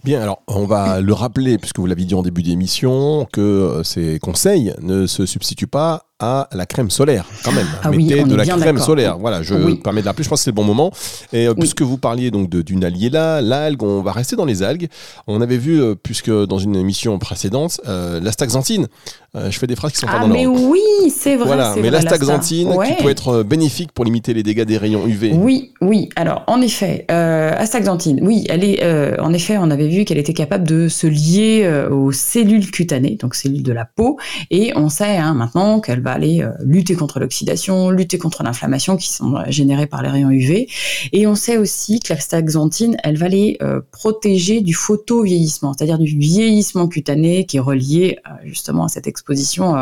Bien, 0.04 0.20
alors 0.20 0.42
on 0.46 0.66
va 0.66 1.00
le 1.00 1.12
rappeler, 1.12 1.58
puisque 1.58 1.78
vous 1.78 1.87
l'avez 1.87 2.04
dit 2.04 2.14
en 2.14 2.22
début 2.22 2.42
d'émission, 2.42 3.26
que 3.32 3.80
ces 3.84 4.18
conseils 4.18 4.75
ne 4.82 5.06
se 5.06 5.25
substituent 5.25 5.66
pas 5.66 6.08
à 6.20 6.48
la 6.52 6.66
crème 6.66 6.90
solaire, 6.90 7.25
quand 7.44 7.52
même. 7.52 7.66
Ah 7.82 7.90
Mettez 7.90 8.25
de 8.25 8.34
la 8.34 8.44
crème 8.44 8.78
solaire. 8.78 9.18
Voilà, 9.18 9.42
je 9.42 9.54
me 9.54 9.76
permets 9.76 10.00
de 10.00 10.06
l'appeler, 10.06 10.25
je 10.25 10.28
pense 10.28 10.40
que 10.40 10.44
c'est 10.44 10.50
le 10.50 10.54
bon 10.54 10.64
moment. 10.64 10.90
Et 11.32 11.46
euh, 11.46 11.54
puisque 11.54 11.82
vous 11.82 11.96
parliez 11.96 12.32
donc 12.32 12.50
d'une 12.50 12.80
là, 12.80 13.40
l'algue, 13.40 13.82
on 13.84 14.02
va 14.02 14.10
rester 14.10 14.34
dans 14.34 14.44
les 14.44 14.64
algues. 14.64 14.88
On 15.28 15.40
avait 15.40 15.58
vu, 15.58 15.80
euh, 15.80 15.94
puisque 15.94 16.30
dans 16.30 16.58
une 16.58 16.75
émission 16.75 17.16
précédente, 17.20 17.80
euh, 17.87 18.18
l'astaxanthine. 18.20 18.88
je 19.34 19.56
fais 19.56 19.68
des 19.68 19.76
phrases 19.76 19.92
qui 19.92 19.98
sont 19.98 20.06
pas 20.06 20.14
ah, 20.16 20.20
dans 20.22 20.28
mais 20.28 20.46
oui, 20.46 20.80
c'est 21.14 21.37
vrai. 21.37 21.46
Voilà, 21.46 21.76
mais 21.80 21.90
l'astaxanthine 21.90 22.75
qui 22.84 23.02
peut 23.02 23.10
être 23.10 23.44
bénéfique 23.44 23.92
pour 23.92 24.04
limiter 24.04 24.34
les 24.34 24.42
dégâts 24.42 24.64
des 24.64 24.78
rayons 24.78 25.06
UV. 25.06 25.34
Oui, 25.34 25.72
oui. 25.80 26.08
Alors, 26.16 26.42
en 26.48 26.60
effet, 26.60 27.04
astaxanthine, 27.08 28.18
oui, 28.22 28.44
elle 28.48 28.64
est, 28.64 29.20
en 29.20 29.32
effet, 29.32 29.56
on 29.56 29.70
avait 29.70 29.88
vu 29.88 30.04
qu'elle 30.04 30.18
était 30.18 30.34
capable 30.34 30.66
de 30.66 30.88
se 30.88 31.06
lier 31.06 31.87
aux 31.90 32.10
cellules 32.10 32.72
cutanées, 32.72 33.16
donc 33.20 33.37
cellules 33.37 33.62
de 33.62 33.72
la 33.72 33.84
peau, 33.84 34.18
et 34.50 34.72
on 34.75 34.88
sait 34.88 35.16
hein, 35.16 35.34
maintenant 35.34 35.78
qu'elle 35.78 36.00
va 36.00 36.08
aller 36.12 36.47
lutter 36.61 36.95
contre 36.95 37.21
l'oxydation, 37.21 37.91
lutter 37.91 38.19
contre 38.19 38.43
l'inflammation 38.43 38.97
qui 38.97 39.09
sont 39.09 39.37
générées 39.49 39.87
par 39.87 40.03
les 40.03 40.09
rayons 40.09 40.31
UV. 40.31 40.69
Et 41.12 41.27
on 41.27 41.35
sait 41.35 41.57
aussi 41.57 42.00
que 42.00 42.12
la 42.12 42.21
staxanthine, 42.21 42.97
elle 43.03 43.17
va 43.17 43.29
les 43.29 43.59
protéger 43.91 44.61
du 44.61 44.75
photovieillissement, 44.75 45.73
c'est-à-dire 45.73 45.99
du 45.99 46.17
vieillissement 46.17 46.88
cutané 46.88 47.45
qui 47.47 47.57
est 47.57 47.61
relié 47.61 48.19
justement 48.45 48.85
à 48.85 48.88
cette 48.88 49.07
exposition 49.07 49.75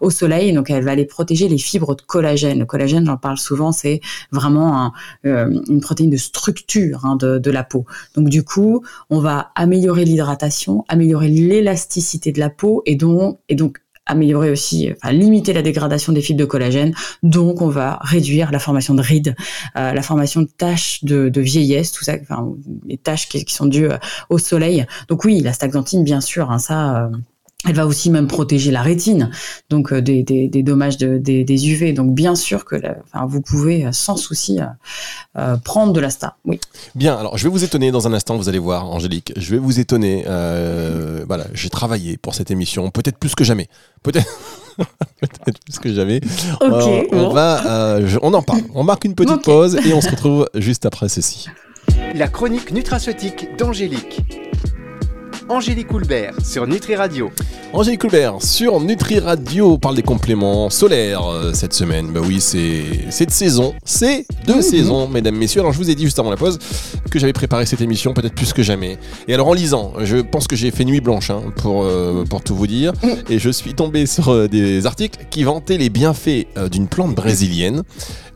au 0.00 0.10
soleil. 0.10 0.52
Donc 0.52 0.70
elle 0.70 0.84
va 0.84 0.92
aller 0.92 1.06
protéger 1.06 1.48
les 1.48 1.58
fibres 1.58 1.94
de 1.94 2.02
collagène. 2.02 2.58
Le 2.58 2.66
collagène, 2.66 3.06
j'en 3.06 3.16
parle 3.16 3.38
souvent, 3.38 3.72
c'est 3.72 4.00
vraiment 4.32 4.92
une 5.24 5.80
protéine 5.80 6.10
de 6.10 6.16
structure 6.16 7.04
hein, 7.04 7.16
de, 7.16 7.38
de 7.38 7.50
la 7.50 7.64
peau. 7.64 7.84
Donc 8.14 8.28
du 8.28 8.44
coup, 8.44 8.84
on 9.08 9.20
va 9.20 9.50
améliorer 9.54 10.04
l'hydratation, 10.04 10.84
améliorer 10.88 11.28
l'élasticité 11.28 12.32
de 12.32 12.40
la 12.40 12.50
peau 12.50 12.82
et 12.86 12.96
donc, 12.96 13.38
et 13.48 13.54
donc 13.54 13.78
améliorer 14.10 14.50
aussi, 14.50 14.90
enfin, 14.92 15.12
limiter 15.12 15.52
la 15.52 15.62
dégradation 15.62 16.12
des 16.12 16.20
fibres 16.20 16.40
de 16.40 16.44
collagène. 16.44 16.94
Donc, 17.22 17.62
on 17.62 17.68
va 17.68 17.98
réduire 18.02 18.50
la 18.50 18.58
formation 18.58 18.94
de 18.94 19.02
rides, 19.02 19.34
euh, 19.76 19.92
la 19.92 20.02
formation 20.02 20.42
de 20.42 20.48
taches 20.48 21.04
de, 21.04 21.40
vieillesse, 21.40 21.92
tout 21.92 22.04
ça, 22.04 22.14
enfin, 22.20 22.48
les 22.86 22.98
taches 22.98 23.28
qui, 23.28 23.44
sont 23.48 23.66
dues 23.66 23.90
euh, 23.90 23.96
au 24.28 24.38
soleil. 24.38 24.86
Donc 25.08 25.24
oui, 25.24 25.40
la 25.40 25.52
staxanthine, 25.52 26.04
bien 26.04 26.20
sûr, 26.20 26.50
hein, 26.50 26.58
ça, 26.58 27.04
euh, 27.04 27.08
elle 27.66 27.74
va 27.74 27.86
aussi 27.86 28.10
même 28.10 28.26
protéger 28.26 28.70
la 28.70 28.80
rétine, 28.80 29.30
donc 29.68 29.92
euh, 29.92 30.00
des, 30.00 30.22
des, 30.22 30.48
des, 30.48 30.62
dommages 30.62 30.96
de, 30.96 31.18
des, 31.18 31.44
des, 31.44 31.68
UV. 31.68 31.92
Donc 31.92 32.14
bien 32.14 32.34
sûr 32.34 32.64
que 32.64 32.76
enfin, 33.12 33.26
vous 33.26 33.42
pouvez 33.42 33.84
euh, 33.84 33.92
sans 33.92 34.16
souci 34.16 34.58
euh, 35.36 35.56
prendre 35.58 35.92
de 35.92 36.00
la 36.00 36.08
star. 36.08 36.38
Oui. 36.46 36.58
Bien. 36.94 37.16
Alors 37.16 37.36
je 37.36 37.44
vais 37.44 37.50
vous 37.50 37.62
étonner 37.62 37.90
dans 37.90 38.06
un 38.06 38.14
instant. 38.14 38.36
Vous 38.36 38.48
allez 38.48 38.58
voir, 38.58 38.90
Angélique. 38.90 39.34
Je 39.36 39.50
vais 39.50 39.58
vous 39.58 39.78
étonner. 39.78 40.24
Euh, 40.26 41.24
voilà, 41.28 41.46
j'ai 41.52 41.68
travaillé 41.68 42.16
pour 42.16 42.34
cette 42.34 42.50
émission, 42.50 42.90
peut-être 42.90 43.18
plus 43.18 43.34
que 43.34 43.44
jamais. 43.44 43.68
Peut-être. 44.02 44.26
peut-être 45.20 45.60
plus 45.62 45.78
que 45.78 45.92
jamais. 45.92 46.22
Okay, 46.60 47.08
on, 47.12 47.28
va, 47.28 47.98
on 48.22 48.32
en 48.32 48.42
parle. 48.42 48.62
On 48.74 48.84
marque 48.84 49.04
une 49.04 49.14
petite 49.14 49.42
pause 49.44 49.78
et 49.84 49.92
on 49.92 50.00
se 50.00 50.08
retrouve 50.08 50.48
juste 50.54 50.86
après 50.86 51.10
ceci. 51.10 51.48
La 52.14 52.28
chronique 52.28 52.72
nutraceutique 52.72 53.48
d'Angélique. 53.58 54.22
Angélique 55.50 55.88
Coulbert 55.88 56.34
sur 56.44 56.64
Nutri 56.64 56.94
Radio. 56.94 57.32
Angélique 57.72 58.02
Coulbert 58.02 58.40
sur 58.40 58.78
Nutri 58.78 59.18
Radio 59.18 59.78
parle 59.78 59.96
des 59.96 60.02
compléments 60.02 60.70
solaires 60.70 61.26
euh, 61.26 61.52
cette 61.54 61.72
semaine. 61.72 62.12
Bah 62.12 62.20
oui, 62.24 62.40
c'est 62.40 63.26
de 63.26 63.30
saison. 63.32 63.74
C'est 63.84 64.26
de 64.46 64.54
mhm. 64.54 64.62
saison, 64.62 65.08
mesdames, 65.08 65.34
messieurs. 65.34 65.62
Alors 65.62 65.72
je 65.72 65.78
vous 65.78 65.90
ai 65.90 65.96
dit 65.96 66.04
juste 66.04 66.20
avant 66.20 66.30
la 66.30 66.36
pause 66.36 66.60
que 67.10 67.18
j'avais 67.18 67.32
préparé 67.32 67.66
cette 67.66 67.80
émission 67.80 68.14
peut-être 68.14 68.36
plus 68.36 68.52
que 68.52 68.62
jamais. 68.62 68.96
Et 69.26 69.34
alors 69.34 69.48
en 69.48 69.52
lisant, 69.52 69.94
je 69.98 70.18
pense 70.18 70.46
que 70.46 70.54
j'ai 70.54 70.70
fait 70.70 70.84
nuit 70.84 71.00
blanche 71.00 71.30
hein, 71.30 71.42
pour, 71.56 71.82
euh, 71.82 72.24
pour 72.30 72.42
tout 72.42 72.54
vous 72.54 72.68
dire. 72.68 72.92
Mhm. 73.02 73.16
Et 73.28 73.40
je 73.40 73.50
suis 73.50 73.74
tombé 73.74 74.06
sur 74.06 74.28
euh, 74.28 74.46
des 74.46 74.86
articles 74.86 75.18
qui 75.30 75.42
vantaient 75.42 75.78
les 75.78 75.90
bienfaits 75.90 76.46
d'une 76.70 76.86
plante 76.86 77.16
brésilienne, 77.16 77.82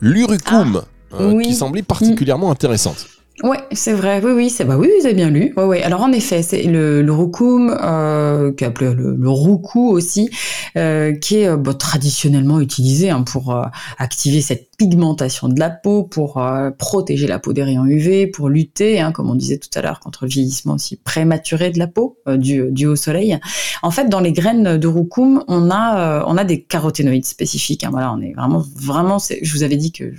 l'urucum, 0.01 0.83
ah. 1.13 1.31
qui 1.45 1.55
semblait 1.55 1.83
particulièrement 1.83 2.51
intéressante. 2.51 3.07
Ouais, 3.43 3.59
c'est 3.73 3.93
vrai. 3.93 4.21
Oui, 4.25 4.31
oui, 4.31 4.49
c'est 4.49 4.65
bah 4.65 4.77
oui, 4.79 4.89
vous 5.01 5.07
avez 5.07 5.15
bien 5.15 5.29
lu. 5.29 5.53
Ouais, 5.57 5.65
ouais. 5.65 5.83
Alors 5.83 6.03
en 6.03 6.13
effet, 6.13 6.41
c'est 6.43 6.63
le, 6.63 7.03
le 7.03 7.13
roucoum, 7.13 7.77
euh, 7.83 8.53
qui 8.53 8.65
appelé 8.65 8.95
le, 8.95 9.17
le 9.17 9.29
aussi, 9.29 10.31
euh, 10.77 11.13
qui 11.15 11.39
est 11.39 11.57
bah, 11.57 11.75
traditionnellement 11.75 12.61
utilisé 12.61 13.11
hein, 13.11 13.23
pour 13.23 13.53
euh, 13.53 13.65
activer 13.99 14.41
cette 14.41 14.77
pigmentation 14.79 15.49
de 15.49 15.59
la 15.59 15.71
peau, 15.71 16.05
pour 16.05 16.39
euh, 16.39 16.71
protéger 16.71 17.27
la 17.27 17.41
peau 17.41 17.53
des 17.53 17.65
rayons 17.65 17.85
UV, 17.87 18.29
pour 18.29 18.49
lutter, 18.49 19.01
hein, 19.01 19.11
comme 19.11 19.29
on 19.29 19.35
disait 19.35 19.59
tout 19.59 19.71
à 19.75 19.83
l'heure, 19.83 19.99
contre 19.99 20.27
le 20.27 20.31
vieillissement 20.31 20.75
aussi 20.75 20.95
prématuré 20.97 21.71
de 21.71 21.81
la 21.81 21.89
peau 21.89 22.19
du, 22.37 22.71
du 22.71 22.87
au 22.87 22.95
soleil. 22.95 23.37
En 23.83 23.91
fait, 23.91 24.09
dans 24.09 24.21
les 24.21 24.33
graines 24.33 24.79
de 24.79 24.87
roucoum, 24.87 25.43
on 25.49 25.73
a 25.73 26.25
on 26.29 26.37
a 26.37 26.45
des 26.45 26.63
caroténoïdes 26.63 27.27
spécifiques. 27.27 27.83
Hein, 27.83 27.91
voilà, 27.91 28.13
on 28.13 28.21
est 28.21 28.33
vraiment 28.35 28.63
vraiment. 28.77 29.19
Je 29.19 29.53
vous 29.53 29.65
avais 29.65 29.77
dit 29.77 29.91
que 29.91 30.13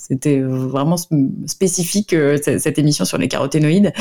c'était 0.00 0.40
vraiment 0.40 0.96
spécifique 1.46 2.14
euh, 2.14 2.38
cette 2.42 2.78
émission 2.78 3.04
sur 3.04 3.18
les 3.18 3.28
caroténoïdes. 3.28 3.92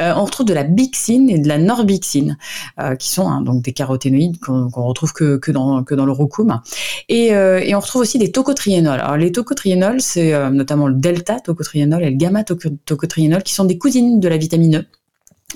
Euh, 0.00 0.12
on 0.14 0.24
retrouve 0.24 0.44
de 0.44 0.52
la 0.52 0.64
bixine 0.64 1.30
et 1.30 1.38
de 1.38 1.48
la 1.48 1.56
norbixine, 1.56 2.36
euh, 2.78 2.94
qui 2.94 3.08
sont 3.08 3.26
hein, 3.26 3.40
donc 3.40 3.62
des 3.62 3.72
caroténoïdes 3.72 4.38
qu'on 4.38 4.68
retrouve 4.68 5.14
que, 5.14 5.50
dans, 5.50 5.82
le 5.88 6.12
roucoum. 6.12 6.60
Et, 7.08 7.28
et 7.28 7.74
on 7.74 7.80
retrouve 7.80 8.02
aussi 8.02 8.18
des 8.18 8.30
tocotriénols. 8.30 9.00
Alors 9.00 9.16
les 9.16 9.32
tocotriénols, 9.32 10.00
c'est 10.00 10.50
notamment 10.50 10.88
le 10.88 10.94
delta 10.94 11.40
tocotriénol 11.40 12.02
et 12.04 12.10
le 12.10 12.16
gamma 12.16 12.44
tocotriénol, 12.44 13.42
qui 13.42 13.54
sont 13.54 13.64
des 13.64 13.78
cousines 13.78 14.20
de 14.20 14.28
la 14.28 14.36
vitamine 14.36 14.76
E 14.76 14.84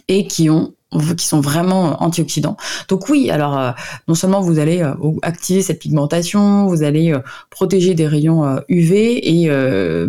et 0.08 0.26
qui 0.26 0.48
ont 0.48 0.74
qui 1.16 1.26
sont 1.26 1.40
vraiment 1.40 2.02
antioxydants. 2.02 2.56
Donc 2.88 3.08
oui, 3.08 3.30
alors 3.30 3.58
euh, 3.58 3.70
non 4.08 4.14
seulement 4.14 4.40
vous 4.40 4.58
allez 4.58 4.82
euh, 4.82 4.94
activer 5.22 5.62
cette 5.62 5.78
pigmentation, 5.78 6.66
vous 6.66 6.82
allez 6.82 7.12
euh, 7.12 7.20
protéger 7.48 7.94
des 7.94 8.06
rayons 8.06 8.60
UV 8.68 9.42
et 9.42 9.50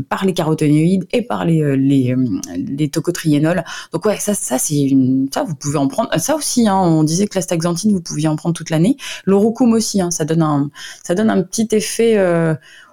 par 0.10 0.26
les 0.26 0.34
caroténoïdes 0.34 1.06
et 1.12 1.22
par 1.22 1.46
les 1.46 1.78
les, 1.78 2.16
les 2.58 2.90
tocotriénols. 2.90 3.64
Donc 3.94 4.06
ouais, 4.06 4.18
ça 4.18 4.34
ça 4.34 4.58
c'est 4.58 4.82
une 4.82 5.28
ça 5.32 5.44
vous 5.44 5.56
pouvez 5.56 5.78
en 5.78 5.88
prendre 5.88 6.10
ça 6.20 6.36
aussi 6.36 6.68
hein, 6.68 6.78
on 6.78 7.04
disait 7.04 7.28
que 7.28 7.36
la 7.36 7.42
staxanthine 7.42 7.92
vous 7.92 8.02
pouviez 8.02 8.28
en 8.28 8.36
prendre 8.36 8.56
toute 8.56 8.70
l'année. 8.70 8.98
L'orokum 9.26 9.74
aussi 9.74 10.02
hein, 10.02 10.12
ça 10.12 10.26
donne 10.26 10.42
un 10.42 10.70
ça 11.04 11.16
donne 11.16 11.30
un 11.30 11.44
petit 11.44 11.68
effet 11.72 12.18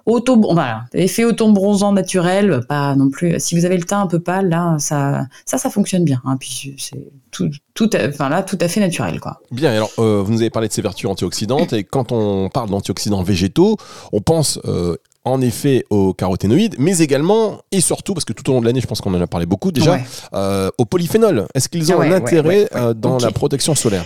auto 0.09 0.39
voilà 0.39 0.85
effet 0.93 1.23
auto 1.23 1.51
bronzant 1.51 1.91
naturel 1.91 2.61
pas 2.67 2.95
non 2.95 3.09
plus 3.09 3.39
si 3.39 3.57
vous 3.57 3.65
avez 3.65 3.77
le 3.77 3.83
teint 3.83 4.01
un 4.01 4.07
peu 4.07 4.19
pâle 4.19 4.49
là 4.49 4.75
ça 4.79 5.25
ça 5.45 5.57
ça 5.57 5.69
fonctionne 5.69 6.03
bien 6.03 6.21
hein, 6.25 6.37
puis 6.39 6.75
c'est 6.77 7.07
tout, 7.31 7.49
tout 7.73 7.89
enfin 7.95 8.29
là 8.29 8.43
tout 8.43 8.57
à 8.61 8.67
fait 8.67 8.79
naturel 8.79 9.19
quoi. 9.19 9.39
Bien 9.51 9.71
alors 9.71 9.91
euh, 9.99 10.21
vous 10.23 10.31
nous 10.31 10.41
avez 10.41 10.49
parlé 10.49 10.67
de 10.67 10.73
ces 10.73 10.81
vertus 10.81 11.09
antioxydantes 11.09 11.73
et 11.73 11.83
quand 11.83 12.11
on 12.11 12.49
parle 12.49 12.69
d'antioxydants 12.69 13.23
végétaux 13.23 13.77
on 14.11 14.21
pense 14.21 14.59
euh, 14.65 14.95
en 15.25 15.41
effet 15.41 15.83
aux 15.89 16.13
caroténoïdes, 16.13 16.75
mais 16.79 16.99
également 16.99 17.59
et 17.71 17.81
surtout, 17.81 18.13
parce 18.13 18.23
que 18.25 18.33
tout 18.33 18.49
au 18.49 18.53
long 18.53 18.61
de 18.61 18.65
l'année, 18.65 18.79
je 18.79 18.87
pense 18.87 19.01
qu'on 19.01 19.13
en 19.13 19.21
a 19.21 19.27
parlé 19.27 19.45
beaucoup 19.45 19.71
déjà, 19.71 19.99
euh, 20.33 20.69
aux 20.77 20.85
polyphénols. 20.85 21.45
Est-ce 21.53 21.67
qu'ils 21.67 21.91
ont 21.93 21.99
un 21.99 22.11
intérêt 22.13 22.67
dans 22.95 23.17
la 23.17 23.29
protection 23.31 23.75
solaire? 23.75 24.05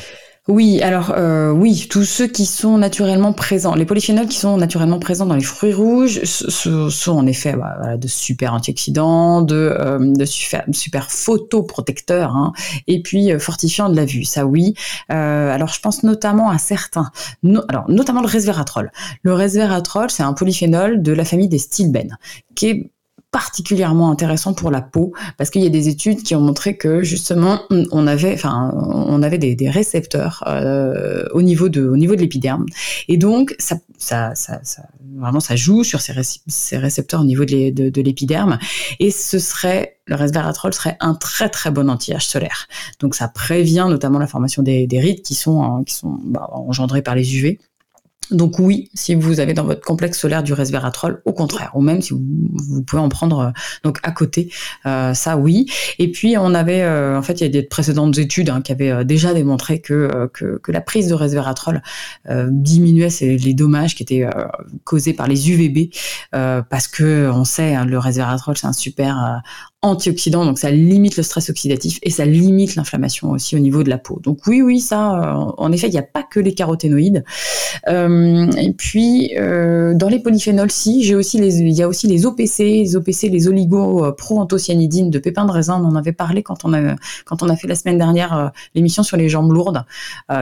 Oui, 0.49 0.81
alors 0.81 1.13
euh, 1.15 1.51
oui, 1.51 1.87
tous 1.89 2.03
ceux 2.03 2.27
qui 2.27 2.45
sont 2.45 2.77
naturellement 2.77 3.31
présents, 3.31 3.75
les 3.75 3.85
polyphénols 3.85 4.27
qui 4.27 4.37
sont 4.37 4.57
naturellement 4.57 4.99
présents 4.99 5.25
dans 5.25 5.35
les 5.35 5.43
fruits 5.43 5.71
rouges 5.71 6.21
sont 6.25 7.13
en 7.13 7.25
effet 7.27 7.53
bah, 7.53 7.95
de 7.95 8.07
super 8.09 8.53
antioxydants, 8.53 9.41
de, 9.41 9.55
euh, 9.55 10.25
super, 10.25 11.09
photoprotecteurs, 11.09 12.35
hein, 12.35 12.51
et 12.87 13.01
puis 13.01 13.31
euh, 13.31 13.39
fortifiants 13.39 13.87
de 13.87 13.95
la 13.95 14.03
vue. 14.03 14.25
Ça 14.25 14.45
oui. 14.45 14.73
alors 15.07 15.69
je 15.69 15.79
pense 15.79 16.03
notamment 16.03 16.49
à 16.49 16.57
certains, 16.57 17.09
alors 17.69 17.89
notamment 17.89 18.19
le 18.19 18.27
resveratrol. 18.27 18.91
Le 19.21 19.33
resveratrol, 19.33 20.11
c'est 20.11 20.23
un 20.23 20.33
polyphénol 20.33 21.01
de 21.01 21.13
la 21.13 21.23
famille 21.23 21.47
des 21.47 21.57
stilbènes, 21.59 22.17
qui 22.53 22.67
est 22.67 22.91
particulièrement 23.33 24.11
intéressant 24.11 24.53
pour 24.53 24.69
la 24.69 24.81
peau 24.81 25.11
parce 25.37 25.49
qu'il 25.49 25.63
y 25.63 25.65
a 25.65 25.69
des 25.69 25.89
études 25.89 26.21
qui 26.21 26.35
ont 26.35 26.39
montré 26.39 26.77
que 26.77 27.01
justement 27.01 27.63
on 27.71 28.05
avait 28.05 28.31
enfin 28.33 28.71
on 28.75 29.23
avait 29.23 29.39
des, 29.39 29.69
récepteurs 29.69 30.43
euh, 30.45 31.25
au 31.33 31.41
niveau 31.41 31.67
de 31.67 31.81
au 31.83 31.97
niveau 31.97 32.15
de 32.15 32.21
l'épiderme. 32.21 32.67
Et 33.07 33.17
donc 33.17 33.55
ça, 33.57 33.77
ça, 33.97 34.35
ça, 34.35 34.59
ça, 34.63 34.83
vraiment 35.17 35.39
ça 35.39 35.55
joue 35.55 35.83
sur 35.83 35.99
ces, 35.99 36.13
récepteurs 36.77 37.21
au 37.21 37.25
niveau 37.25 37.43
de, 37.43 37.71
de, 37.71 37.89
de 37.89 38.01
l'épiderme. 38.03 38.59
Et 38.99 39.09
ce 39.09 39.39
serait 39.39 39.97
le 40.05 40.15
resveratrol 40.15 40.73
serait 40.73 40.97
un 40.99 41.15
très 41.15 41.49
très 41.49 41.71
bon 41.71 41.89
anti-âge 41.89 42.27
solaire. 42.27 42.67
Donc 42.99 43.15
ça 43.15 43.27
prévient 43.27 43.87
notamment 43.89 44.19
la 44.19 44.27
formation 44.27 44.61
des, 44.61 44.85
des 44.85 44.99
rides 44.99 45.23
qui 45.23 45.33
sont 45.33 45.83
qui 45.85 45.95
sont 45.95 46.19
bah, 46.23 46.49
engendrées 46.51 47.01
par 47.01 47.15
les 47.15 47.35
UV 47.35 47.57
donc 48.31 48.59
oui, 48.59 48.89
si 48.93 49.15
vous 49.15 49.39
avez 49.39 49.53
dans 49.53 49.63
votre 49.63 49.81
complexe 49.81 50.19
solaire 50.19 50.43
du 50.43 50.53
resveratrol, 50.53 51.21
au 51.25 51.33
contraire, 51.33 51.71
ou 51.75 51.81
même 51.81 52.01
si 52.01 52.13
vous, 52.13 52.83
pouvez 52.83 53.01
en 53.01 53.09
prendre 53.09 53.39
euh, 53.39 53.51
donc 53.83 53.99
à 54.03 54.11
côté, 54.11 54.51
euh, 54.85 55.13
ça 55.13 55.37
oui. 55.37 55.67
Et 55.99 56.11
puis 56.11 56.37
on 56.37 56.53
avait, 56.53 56.81
euh, 56.81 57.17
en 57.17 57.21
fait, 57.21 57.41
il 57.41 57.43
y 57.43 57.45
a 57.45 57.49
des 57.49 57.63
précédentes 57.63 58.17
études 58.17 58.49
hein, 58.49 58.61
qui 58.61 58.71
avaient 58.71 59.05
déjà 59.05 59.33
démontré 59.33 59.81
que, 59.81 60.29
que, 60.33 60.71
la 60.71 60.81
prise 60.81 61.07
de 61.07 61.13
resveratrol 61.13 61.83
diminuait 62.49 63.09
les 63.21 63.53
dommages 63.53 63.93
qui 63.93 64.01
étaient 64.01 64.27
causés 64.85 65.13
par 65.13 65.27
les 65.27 65.51
UVB, 65.51 65.93
parce 66.31 66.87
que 66.87 67.29
on 67.31 67.45
sait, 67.45 67.75
hein, 67.75 67.85
le 67.85 67.99
resveratrol 67.99 68.57
c'est 68.57 68.65
un 68.65 68.73
super 68.73 69.41
antioxydant, 69.83 70.45
donc 70.45 70.57
ça 70.57 70.71
limite 70.71 71.17
le 71.17 71.23
stress 71.23 71.49
oxydatif 71.49 71.99
et 72.01 72.09
ça 72.09 72.25
limite 72.25 72.75
l'inflammation 72.75 73.31
aussi 73.31 73.55
au 73.55 73.59
niveau 73.59 73.83
de 73.83 73.89
la 73.89 73.97
peau. 73.97 74.19
Donc 74.23 74.39
oui, 74.47 74.61
oui, 74.61 74.79
ça, 74.79 75.37
en 75.57 75.71
effet, 75.73 75.87
il 75.87 75.91
n'y 75.91 75.99
a 75.99 76.03
pas 76.03 76.23
que 76.23 76.39
les 76.39 76.53
caroténoïdes. 76.53 77.23
Euh, 77.89 78.49
et 78.57 78.71
puis 78.73 79.33
euh, 79.37 79.93
dans 79.93 80.07
les 80.07 80.19
polyphénols, 80.19 80.71
si, 80.71 81.03
j'ai 81.03 81.15
aussi 81.15 81.37
les, 81.37 81.59
il 81.59 81.71
y 81.71 81.83
a 81.83 81.87
aussi 81.89 82.07
les 82.07 82.25
OPC, 82.25 82.59
les 82.59 82.95
OPC, 82.95 83.23
les 83.23 83.47
oligo 83.47 84.11
pro-anthocyanidines 84.13 85.09
de 85.09 85.19
pépins 85.19 85.45
de 85.45 85.51
raisin. 85.51 85.81
On 85.83 85.85
en 85.85 85.95
avait 85.95 86.13
parlé 86.13 86.43
quand 86.43 86.63
on 86.63 86.73
a 86.73 86.95
quand 87.25 87.43
on 87.43 87.49
a 87.49 87.55
fait 87.57 87.67
la 87.67 87.75
semaine 87.75 87.97
dernière 87.97 88.37
euh, 88.37 88.47
l'émission 88.75 89.03
sur 89.03 89.17
les 89.17 89.27
jambes 89.27 89.51
lourdes, 89.51 89.83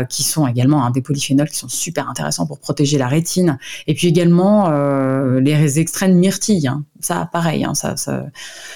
qui 0.09 0.23
sont 0.23 0.47
également 0.47 0.87
des 0.91 1.01
polyphénols 1.01 1.49
qui 1.49 1.57
sont 1.57 1.67
super 1.67 2.09
intéressants 2.09 2.45
pour 2.45 2.59
protéger 2.59 2.97
la 2.97 3.07
rétine. 3.07 3.57
Et 3.87 3.95
puis 3.95 4.07
également 4.07 4.69
les 5.39 5.79
extraits 5.79 6.11
de 6.11 6.15
myrtille, 6.15 6.67
hein, 6.67 6.83
ça, 7.01 7.29
pareil. 7.31 7.63
Hein, 7.63 7.73
ça, 7.73 7.97
ça... 7.97 8.25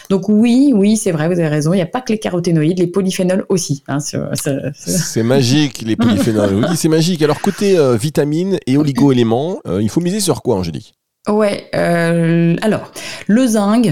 Donc 0.10 0.30
oui, 0.30 0.72
oui, 0.76 0.98
c'est 0.98 1.12
vrai, 1.12 1.28
vous 1.28 1.34
avez 1.34 1.48
raison. 1.48 1.74
Il 1.74 1.78
n'y 1.78 1.82
a 1.82 1.88
pas 1.88 2.02
que 2.02 2.14
les 2.14 2.20
caroténoïdes, 2.20 2.80
les 2.80 2.88
polyphénols 2.88 3.46
aussi. 3.50 3.84
Hein, 3.88 4.00
c'est 4.00 5.24
magique, 5.24 5.82
les 5.82 5.96
polyphénols. 5.96 6.56
oui, 6.56 6.78
c'est 6.78 6.90
magique. 6.90 7.22
Alors 7.22 7.42
côté 7.42 7.78
euh, 7.78 7.96
vitamines 7.96 8.58
et 8.68 8.78
oligo-éléments, 8.78 9.60
euh, 9.68 9.82
il 9.82 9.90
faut 9.90 10.02
miser 10.02 10.20
sur 10.20 10.42
quoi, 10.42 10.56
Angélique? 10.56 10.94
Ouais, 11.28 11.72
euh, 11.74 12.56
alors 12.62 12.92
le 13.26 13.48
zinc, 13.48 13.92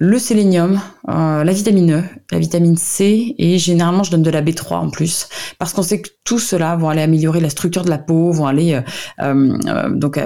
le 0.00 0.18
sélénium, 0.18 0.80
euh, 1.08 1.44
la 1.44 1.52
vitamine 1.52 1.92
E, 1.92 2.02
la 2.32 2.40
vitamine 2.40 2.76
C 2.76 3.36
et 3.38 3.56
généralement 3.58 4.02
je 4.02 4.10
donne 4.10 4.24
de 4.24 4.30
la 4.30 4.42
B3 4.42 4.74
en 4.74 4.90
plus 4.90 5.28
parce 5.60 5.72
qu'on 5.72 5.84
sait 5.84 6.02
que 6.02 6.10
tout 6.24 6.40
cela 6.40 6.74
vont 6.74 6.88
aller 6.88 7.02
améliorer 7.02 7.38
la 7.38 7.50
structure 7.50 7.84
de 7.84 7.90
la 7.90 7.98
peau, 7.98 8.32
vont 8.32 8.46
aller 8.46 8.80
euh, 9.20 9.90
donc 9.90 10.18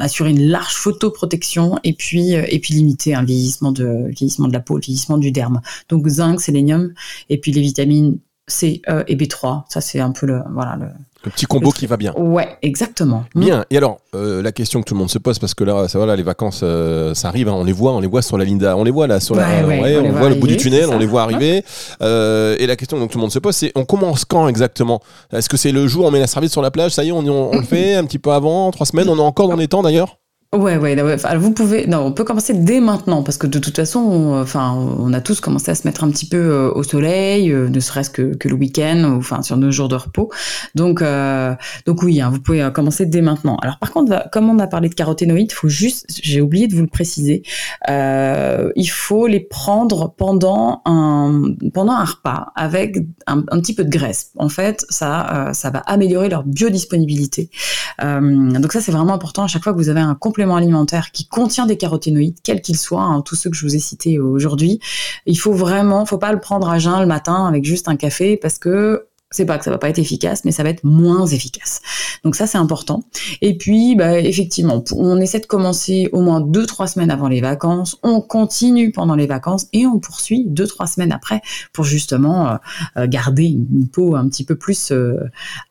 assurer 0.00 0.30
une 0.30 0.48
large 0.48 0.76
photoprotection 0.76 1.78
et 1.84 1.92
puis 1.92 2.32
et 2.32 2.58
puis 2.58 2.72
limiter 2.72 3.14
un 3.14 3.24
vieillissement 3.24 3.72
de 3.72 4.06
vieillissement 4.08 4.48
de 4.48 4.54
la 4.54 4.60
peau, 4.60 4.76
le 4.76 4.80
vieillissement 4.80 5.18
du 5.18 5.30
derme. 5.30 5.60
Donc 5.90 6.08
zinc, 6.08 6.40
sélénium 6.40 6.94
et 7.28 7.36
puis 7.36 7.52
les 7.52 7.60
vitamines 7.60 8.18
C, 8.48 8.80
E 8.88 9.04
et 9.08 9.16
B3, 9.16 9.64
ça 9.68 9.82
c'est 9.82 10.00
un 10.00 10.12
peu 10.12 10.24
le 10.24 10.40
voilà 10.54 10.76
le 10.76 10.86
le 11.26 11.32
petit 11.32 11.46
combo 11.46 11.72
qui 11.72 11.86
va 11.86 11.96
bien. 11.96 12.14
Ouais, 12.16 12.56
exactement. 12.62 13.24
Bien. 13.34 13.64
Et 13.70 13.76
alors, 13.76 13.98
euh, 14.14 14.42
la 14.42 14.52
question 14.52 14.80
que 14.80 14.86
tout 14.86 14.94
le 14.94 15.00
monde 15.00 15.10
se 15.10 15.18
pose, 15.18 15.40
parce 15.40 15.54
que 15.54 15.64
là, 15.64 15.88
ça, 15.88 15.98
voilà, 15.98 16.14
les 16.14 16.22
vacances, 16.22 16.60
euh, 16.62 17.14
ça 17.14 17.28
arrive, 17.28 17.48
hein, 17.48 17.54
on 17.54 17.64
les 17.64 17.72
voit, 17.72 17.92
on 17.92 18.00
les 18.00 18.06
voit 18.06 18.22
sur 18.22 18.38
la 18.38 18.44
ligne 18.44 18.64
on 18.64 18.84
les 18.84 18.92
voit 18.92 19.08
là, 19.08 19.18
sur 19.18 19.34
la, 19.34 19.44
on, 19.64 20.12
voit 20.12 20.28
le 20.28 20.36
bout 20.36 20.46
du 20.46 20.56
tunnel, 20.56 20.88
on 20.88 20.98
les 20.98 21.06
voit 21.06 21.22
arriver. 21.22 21.64
Euh, 22.00 22.56
et 22.58 22.66
la 22.66 22.76
question 22.76 22.96
que 23.04 23.12
tout 23.12 23.18
le 23.18 23.22
monde 23.22 23.32
se 23.32 23.40
pose, 23.40 23.56
c'est 23.56 23.72
on 23.74 23.84
commence 23.84 24.24
quand 24.24 24.46
exactement? 24.46 25.00
Est-ce 25.32 25.48
que 25.48 25.56
c'est 25.56 25.72
le 25.72 25.88
jour 25.88 26.04
où 26.04 26.08
on 26.08 26.10
met 26.12 26.20
la 26.20 26.28
serviette 26.28 26.52
sur 26.52 26.62
la 26.62 26.70
plage 26.70 26.92
Ça 26.92 27.02
y 27.02 27.08
est, 27.08 27.12
on, 27.12 27.18
on 27.18 27.56
le 27.56 27.62
fait 27.62 27.96
un 27.96 28.04
petit 28.04 28.20
peu 28.20 28.30
avant, 28.30 28.70
trois 28.70 28.86
semaines, 28.86 29.08
on 29.08 29.16
est 29.16 29.20
encore 29.20 29.48
dans 29.48 29.56
les 29.56 29.68
temps 29.68 29.82
d'ailleurs? 29.82 30.18
Ouais, 30.56 30.76
ouais, 30.78 31.16
vous 31.36 31.52
pouvez. 31.52 31.86
Non, 31.86 32.00
on 32.00 32.12
peut 32.12 32.24
commencer 32.24 32.54
dès 32.54 32.80
maintenant 32.80 33.22
parce 33.22 33.36
que 33.36 33.46
de 33.46 33.58
toute 33.58 33.76
façon, 33.76 34.00
on, 34.00 34.40
enfin, 34.40 34.72
on 34.72 35.12
a 35.12 35.20
tous 35.20 35.40
commencé 35.40 35.70
à 35.70 35.74
se 35.74 35.86
mettre 35.86 36.02
un 36.02 36.10
petit 36.10 36.26
peu 36.26 36.38
euh, 36.38 36.72
au 36.72 36.82
soleil, 36.82 37.52
euh, 37.52 37.68
ne 37.68 37.80
serait-ce 37.80 38.10
que, 38.10 38.34
que 38.34 38.48
le 38.48 38.54
week-end, 38.54 39.16
enfin 39.16 39.42
sur 39.42 39.56
nos 39.56 39.70
jours 39.70 39.88
de 39.88 39.96
repos. 39.96 40.30
Donc, 40.74 41.02
euh, 41.02 41.54
donc 41.84 42.02
oui, 42.02 42.20
hein, 42.20 42.30
vous 42.30 42.40
pouvez 42.40 42.68
commencer 42.72 43.04
dès 43.06 43.20
maintenant. 43.20 43.56
Alors 43.62 43.78
par 43.78 43.90
contre, 43.90 44.28
comme 44.32 44.48
on 44.48 44.58
a 44.58 44.66
parlé 44.66 44.88
de 44.88 44.94
caroténoïdes, 44.94 45.52
faut 45.52 45.68
juste, 45.68 46.06
j'ai 46.08 46.40
oublié 46.40 46.68
de 46.68 46.74
vous 46.74 46.82
le 46.82 46.88
préciser, 46.88 47.42
il 47.88 48.90
faut 48.90 49.26
les 49.26 49.40
prendre 49.40 50.14
pendant 50.16 50.82
un 50.84 51.42
pendant 51.74 51.92
un 51.92 52.04
repas 52.04 52.52
avec 52.56 52.96
un, 53.26 53.44
un 53.50 53.60
petit 53.60 53.74
peu 53.74 53.84
de 53.84 53.90
graisse. 53.90 54.30
En 54.38 54.48
fait, 54.48 54.86
ça, 54.88 55.50
ça 55.52 55.70
va 55.70 55.80
améliorer 55.80 56.28
leur 56.28 56.44
biodisponibilité. 56.44 57.50
donc 58.00 58.72
ça, 58.72 58.80
c'est 58.80 58.92
vraiment 58.92 59.14
important 59.14 59.44
à 59.44 59.48
chaque 59.48 59.62
fois 59.62 59.72
que 59.72 59.78
vous 59.78 59.88
avez 59.88 60.00
un 60.00 60.14
complément 60.14 60.45
alimentaire 60.54 61.10
qui 61.10 61.26
contient 61.26 61.66
des 61.66 61.76
caroténoïdes, 61.76 62.36
quels 62.42 62.60
qu'ils 62.60 62.78
soient, 62.78 63.02
hein, 63.02 63.22
tous 63.22 63.34
ceux 63.34 63.50
que 63.50 63.56
je 63.56 63.66
vous 63.66 63.74
ai 63.74 63.80
cités 63.80 64.20
aujourd'hui, 64.20 64.78
il 65.26 65.38
faut 65.38 65.52
vraiment, 65.52 66.06
faut 66.06 66.18
pas 66.18 66.32
le 66.32 66.38
prendre 66.38 66.68
à 66.68 66.78
jeun 66.78 67.00
le 67.00 67.06
matin 67.06 67.46
avec 67.46 67.64
juste 67.64 67.88
un 67.88 67.96
café 67.96 68.36
parce 68.36 68.58
que 68.58 69.06
c'est 69.30 69.44
pas 69.44 69.58
que 69.58 69.64
ça 69.64 69.72
va 69.72 69.78
pas 69.78 69.88
être 69.88 69.98
efficace, 69.98 70.44
mais 70.44 70.52
ça 70.52 70.62
va 70.62 70.70
être 70.70 70.84
moins 70.84 71.26
efficace. 71.26 71.80
Donc 72.22 72.36
ça 72.36 72.46
c'est 72.46 72.58
important. 72.58 73.02
Et 73.42 73.56
puis 73.56 73.96
bah, 73.96 74.20
effectivement, 74.20 74.84
on 74.92 75.20
essaie 75.20 75.40
de 75.40 75.46
commencer 75.46 76.08
au 76.12 76.20
moins 76.20 76.40
deux 76.40 76.64
trois 76.64 76.86
semaines 76.86 77.10
avant 77.10 77.26
les 77.26 77.40
vacances. 77.40 77.98
On 78.04 78.20
continue 78.20 78.92
pendant 78.92 79.16
les 79.16 79.26
vacances 79.26 79.66
et 79.72 79.84
on 79.84 79.98
poursuit 79.98 80.44
deux 80.46 80.66
trois 80.66 80.86
semaines 80.86 81.10
après 81.10 81.40
pour 81.72 81.84
justement 81.84 82.48
euh, 82.48 82.54
euh, 82.98 83.06
garder 83.08 83.46
une 83.46 83.88
peau 83.88 84.14
un 84.14 84.28
petit 84.28 84.44
peu 84.44 84.54
plus 84.54 84.92
euh, 84.92 85.18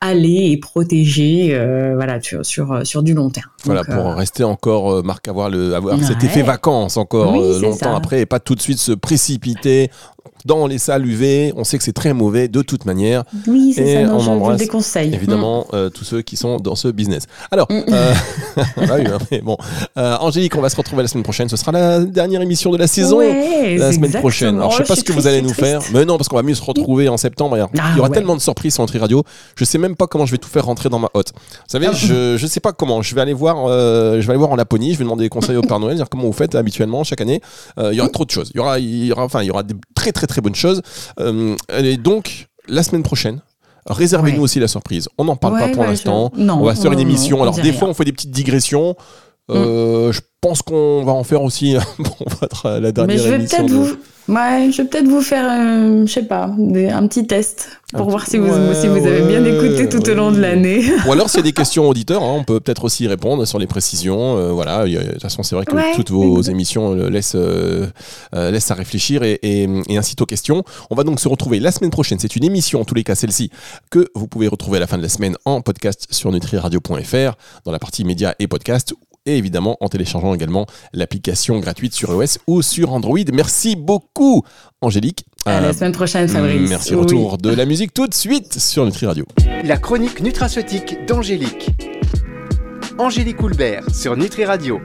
allée 0.02 0.52
et 0.52 0.58
protégée, 0.58 1.58
voilà 1.96 2.22
sur, 2.22 2.46
sur 2.46 2.86
sur 2.86 3.04
du 3.04 3.14
long 3.14 3.30
terme. 3.30 3.50
Voilà 3.64 3.86
pour 3.86 4.06
rester 4.16 4.44
encore 4.44 5.04
Marc 5.04 5.28
avoir 5.30 5.50
le 5.50 5.74
avoir 5.76 5.98
cet 6.04 6.24
effet 6.24 6.42
vacances 6.42 6.98
encore 6.98 7.36
longtemps 7.36 7.96
après 7.96 8.22
et 8.22 8.26
pas 8.26 8.40
tout 8.40 8.56
de 8.56 8.62
suite 8.62 8.80
se 8.80 8.92
précipiter 8.92 9.90
dans 10.46 10.68
les 10.68 10.78
salles 10.78 11.06
UV. 11.06 11.54
On 11.58 11.64
sait 11.64 11.78
que 11.78 11.84
c'est 11.84 11.94
très 11.94 12.14
mauvais 12.14 12.48
de 12.48 12.62
toute 12.62 12.86
manière. 12.86 13.24
Oui, 13.48 13.74
c'est 13.76 13.96
ça, 13.96 14.04
non, 14.04 14.16
on 14.16 14.20
je 14.20 14.30
embrasse 14.30 14.58
déconseille. 14.60 15.14
évidemment 15.14 15.62
mm. 15.72 15.76
euh, 15.76 15.90
tous 15.90 16.04
ceux 16.04 16.22
qui 16.22 16.38
sont 16.38 16.58
dans 16.58 16.76
ce 16.76 16.88
business. 16.88 17.24
Alors, 17.52 17.68
mm. 17.70 17.84
euh, 17.92 18.14
bah 18.78 18.96
hein, 19.00 19.38
bon, 19.44 19.58
euh, 19.98 20.16
Angélique, 20.20 20.56
on 20.56 20.62
va 20.62 20.70
se 20.70 20.76
retrouver 20.76 21.02
la 21.02 21.08
semaine 21.08 21.24
prochaine. 21.24 21.50
Ce 21.50 21.58
sera 21.58 21.72
la 21.72 22.00
dernière 22.00 22.42
émission 22.42 22.72
de 22.72 22.78
la 22.78 22.88
saison 22.88 23.20
la 23.20 23.92
semaine 23.92 24.12
prochaine. 24.12 24.56
Alors, 24.56 24.72
je 24.72 24.78
sais 24.78 24.84
pas 24.84 24.96
ce 24.96 25.04
que 25.04 25.12
vous 25.12 25.28
allez 25.28 25.42
nous 25.42 25.54
faire, 25.54 25.82
mais 25.94 26.06
non, 26.06 26.18
parce 26.18 26.30
qu'on 26.30 26.36
va 26.36 26.44
mieux 26.44 26.56
se 26.56 26.64
retrouver 26.64 27.10
en 27.10 27.18
septembre. 27.18 27.58
il 27.58 27.78
y 27.78 27.82
ah 27.82 27.98
aura 27.98 28.10
tellement 28.10 28.36
de 28.36 28.42
surprises 28.42 28.76
sur 28.76 28.84
Nutri 28.84 29.00
Radio. 29.00 29.24
Je 29.56 29.66
sais 29.66 29.78
même 29.78 29.96
pas 29.96 30.08
comment 30.08 30.26
je 30.26 30.32
vais 30.32 30.38
tout 30.38 30.50
faire 30.50 30.66
rentrer 30.66 30.90
dans 30.90 31.00
ma 31.00 31.10
hotte. 31.14 31.32
Vous 31.34 31.64
savez, 31.68 31.88
ah. 31.88 31.94
je, 31.94 32.38
je 32.38 32.48
sais 32.48 32.60
pas 32.60 32.72
comment. 32.72 33.02
Je 33.02 33.16
vais 33.16 33.22
aller 33.22 33.34
voir, 33.34 33.68
je 33.68 34.22
vais 34.22 34.30
aller 34.30 34.38
voir 34.38 34.52
en 34.52 34.56
Laponie. 34.56 34.94
Je 34.94 35.00
vais 35.00 35.04
demander 35.04 35.24
des 35.24 35.30
conseils 35.30 35.56
au 35.56 35.62
Père 35.62 35.80
Noël, 35.80 35.96
dire 35.96 36.10
comment 36.10 36.24
vous 36.24 36.34
faites 36.34 36.56
habituellement 36.56 37.04
chaque 37.04 37.22
année. 37.22 37.42
il 37.78 37.94
y 37.94 38.00
aura 38.00 38.10
trop 38.10 38.26
de 38.26 38.32
choses. 38.32 38.52
Il 38.54 38.58
y 38.58 38.60
aura, 38.60 38.80
il 38.80 39.06
y 39.06 39.12
aura, 39.12 39.24
enfin, 39.24 39.42
il 39.42 39.48
y 39.48 39.52
aura 39.52 39.64
des 39.64 39.74
très 39.96 40.12
très 40.12 40.28
très 40.28 40.35
bonne 40.42 40.56
chose. 40.56 40.82
Euh, 41.20 41.56
et 41.78 41.98
donc, 41.98 42.48
la 42.68 42.84
semaine 42.84 43.04
prochaine, 43.04 43.42
réservez-nous 43.88 44.42
aussi 44.42 44.60
la 44.60 44.68
surprise. 44.68 45.10
On 45.18 45.26
n'en 45.26 45.36
parle 45.36 45.60
pas 45.60 45.70
pour 45.70 45.84
l'instant. 45.84 46.32
On 46.38 46.64
va 46.64 46.76
faire 46.76 46.92
une 46.92 47.00
émission. 47.00 47.42
Alors, 47.42 47.56
des 47.56 47.74
fois, 47.74 47.88
on 47.88 47.94
fait 47.94 48.06
des 48.06 48.14
petites 48.14 48.32
digressions. 48.32 48.96
Euh, 49.52 50.10
mm. 50.10 50.14
Je 50.14 50.22
pense 50.42 50.62
qu'on 50.62 51.04
va 51.04 51.12
en 51.12 51.24
faire 51.24 51.42
aussi 51.42 51.76
pour 51.98 52.70
la 52.70 52.92
dernière 52.92 53.16
Mais 53.16 53.22
je 53.22 53.30
vais 53.30 53.36
émission. 53.36 53.66
Vous... 53.66 53.96
Ouais, 54.28 54.72
je 54.72 54.82
vais 54.82 54.88
peut-être 54.88 55.08
vous 55.08 55.22
faire, 55.22 55.46
euh, 55.48 56.04
je 56.08 56.12
sais 56.12 56.24
pas, 56.24 56.46
un 56.46 57.08
petit 57.08 57.28
test 57.28 57.70
pour 57.94 58.10
voir 58.10 58.26
si 58.26 58.38
vous, 58.38 58.48
si 58.74 58.88
vous 58.88 59.06
avez 59.06 59.22
bien 59.22 59.46
écouté 59.46 59.88
tout 59.88 60.10
au 60.10 60.16
long 60.16 60.32
de 60.32 60.40
l'année. 60.40 60.84
Ou 61.08 61.12
alors 61.12 61.30
s'il 61.30 61.38
y 61.38 61.42
a 61.42 61.44
des 61.44 61.52
questions 61.52 61.88
auditeurs, 61.88 62.24
hein, 62.24 62.34
on 62.36 62.44
peut 62.44 62.60
peut-être 62.60 62.86
aussi 62.86 63.08
répondre 63.08 63.46
sur 63.46 63.60
les 63.60 63.68
précisions. 63.68 64.38
Euh, 64.38 64.52
voilà, 64.52 64.86
de 64.86 65.12
toute 65.12 65.22
façon 65.22 65.44
c'est 65.44 65.56
vrai 65.56 65.66
que 65.66 65.96
toutes 65.96 66.10
vos 66.10 66.42
émissions 66.42 66.94
euh, 66.94 67.10
laissent, 67.10 67.38
laissent 68.34 68.72
à 68.72 68.76
réfléchir 68.76 69.22
et, 69.22 69.40
et, 69.44 69.70
et, 69.90 69.98
incite 69.98 70.22
aux 70.22 70.26
questions. 70.26 70.64
On 70.90 70.96
va 70.96 71.04
donc 71.04 71.20
se 71.20 71.28
retrouver 71.28 71.60
la 71.60 71.72
semaine 71.72 71.92
prochaine. 71.92 72.18
C'est 72.20 72.36
une 72.36 72.46
émission, 72.46 72.82
en 72.82 72.86
tous 72.86 72.96
les 72.96 73.04
cas 73.04 73.14
celle-ci, 73.14 73.52
que 73.92 74.08
vous 74.16 74.28
pouvez 74.28 74.48
retrouver 74.48 74.78
à 74.78 74.80
la 74.80 74.88
fin 74.88 74.98
de 74.98 75.04
la 75.04 75.10
semaine 75.10 75.38
en 75.46 75.62
podcast 75.62 76.08
sur 76.10 76.32
nutriradio.fr 76.32 77.38
dans 77.64 77.72
la 77.72 77.80
partie 77.80 78.04
médias 78.04 78.34
et 78.40 78.48
podcast 78.48 78.94
et 79.26 79.38
évidemment 79.38 79.78
en 79.80 79.90
téléchargeant 79.90 80.34
également 80.34 80.66
l'application 80.94 81.60
gratuite 81.60 81.94
sur 81.94 82.12
iOS 82.12 82.40
ou 82.48 82.62
sur 82.62 82.94
Android. 82.94 83.20
Merci 83.34 83.76
beaucoup, 83.76 84.44
Angélique. 84.82 85.26
À 85.46 85.62
la 85.62 85.68
euh, 85.68 85.74
semaine 85.74 85.92
prochaine, 85.92 86.28
Fabrice. 86.28 86.70
Merci. 86.70 86.96
Retour 86.96 87.38
de 87.38 87.52
la 87.52 87.66
musique 87.66 87.94
tout 87.94 88.08
de 88.08 88.14
suite 88.14 88.60
sur 88.60 88.86
Nutri 88.86 89.06
Radio. 89.06 89.26
La 89.64 89.78
chronique 89.78 90.22
nutraceutique 90.22 91.06
d'Angélique. 91.08 91.70
Angélique 92.98 93.42
Houlbert 93.44 93.84
sur 93.94 94.16
Nutri 94.16 94.46
Radio. 94.46 94.74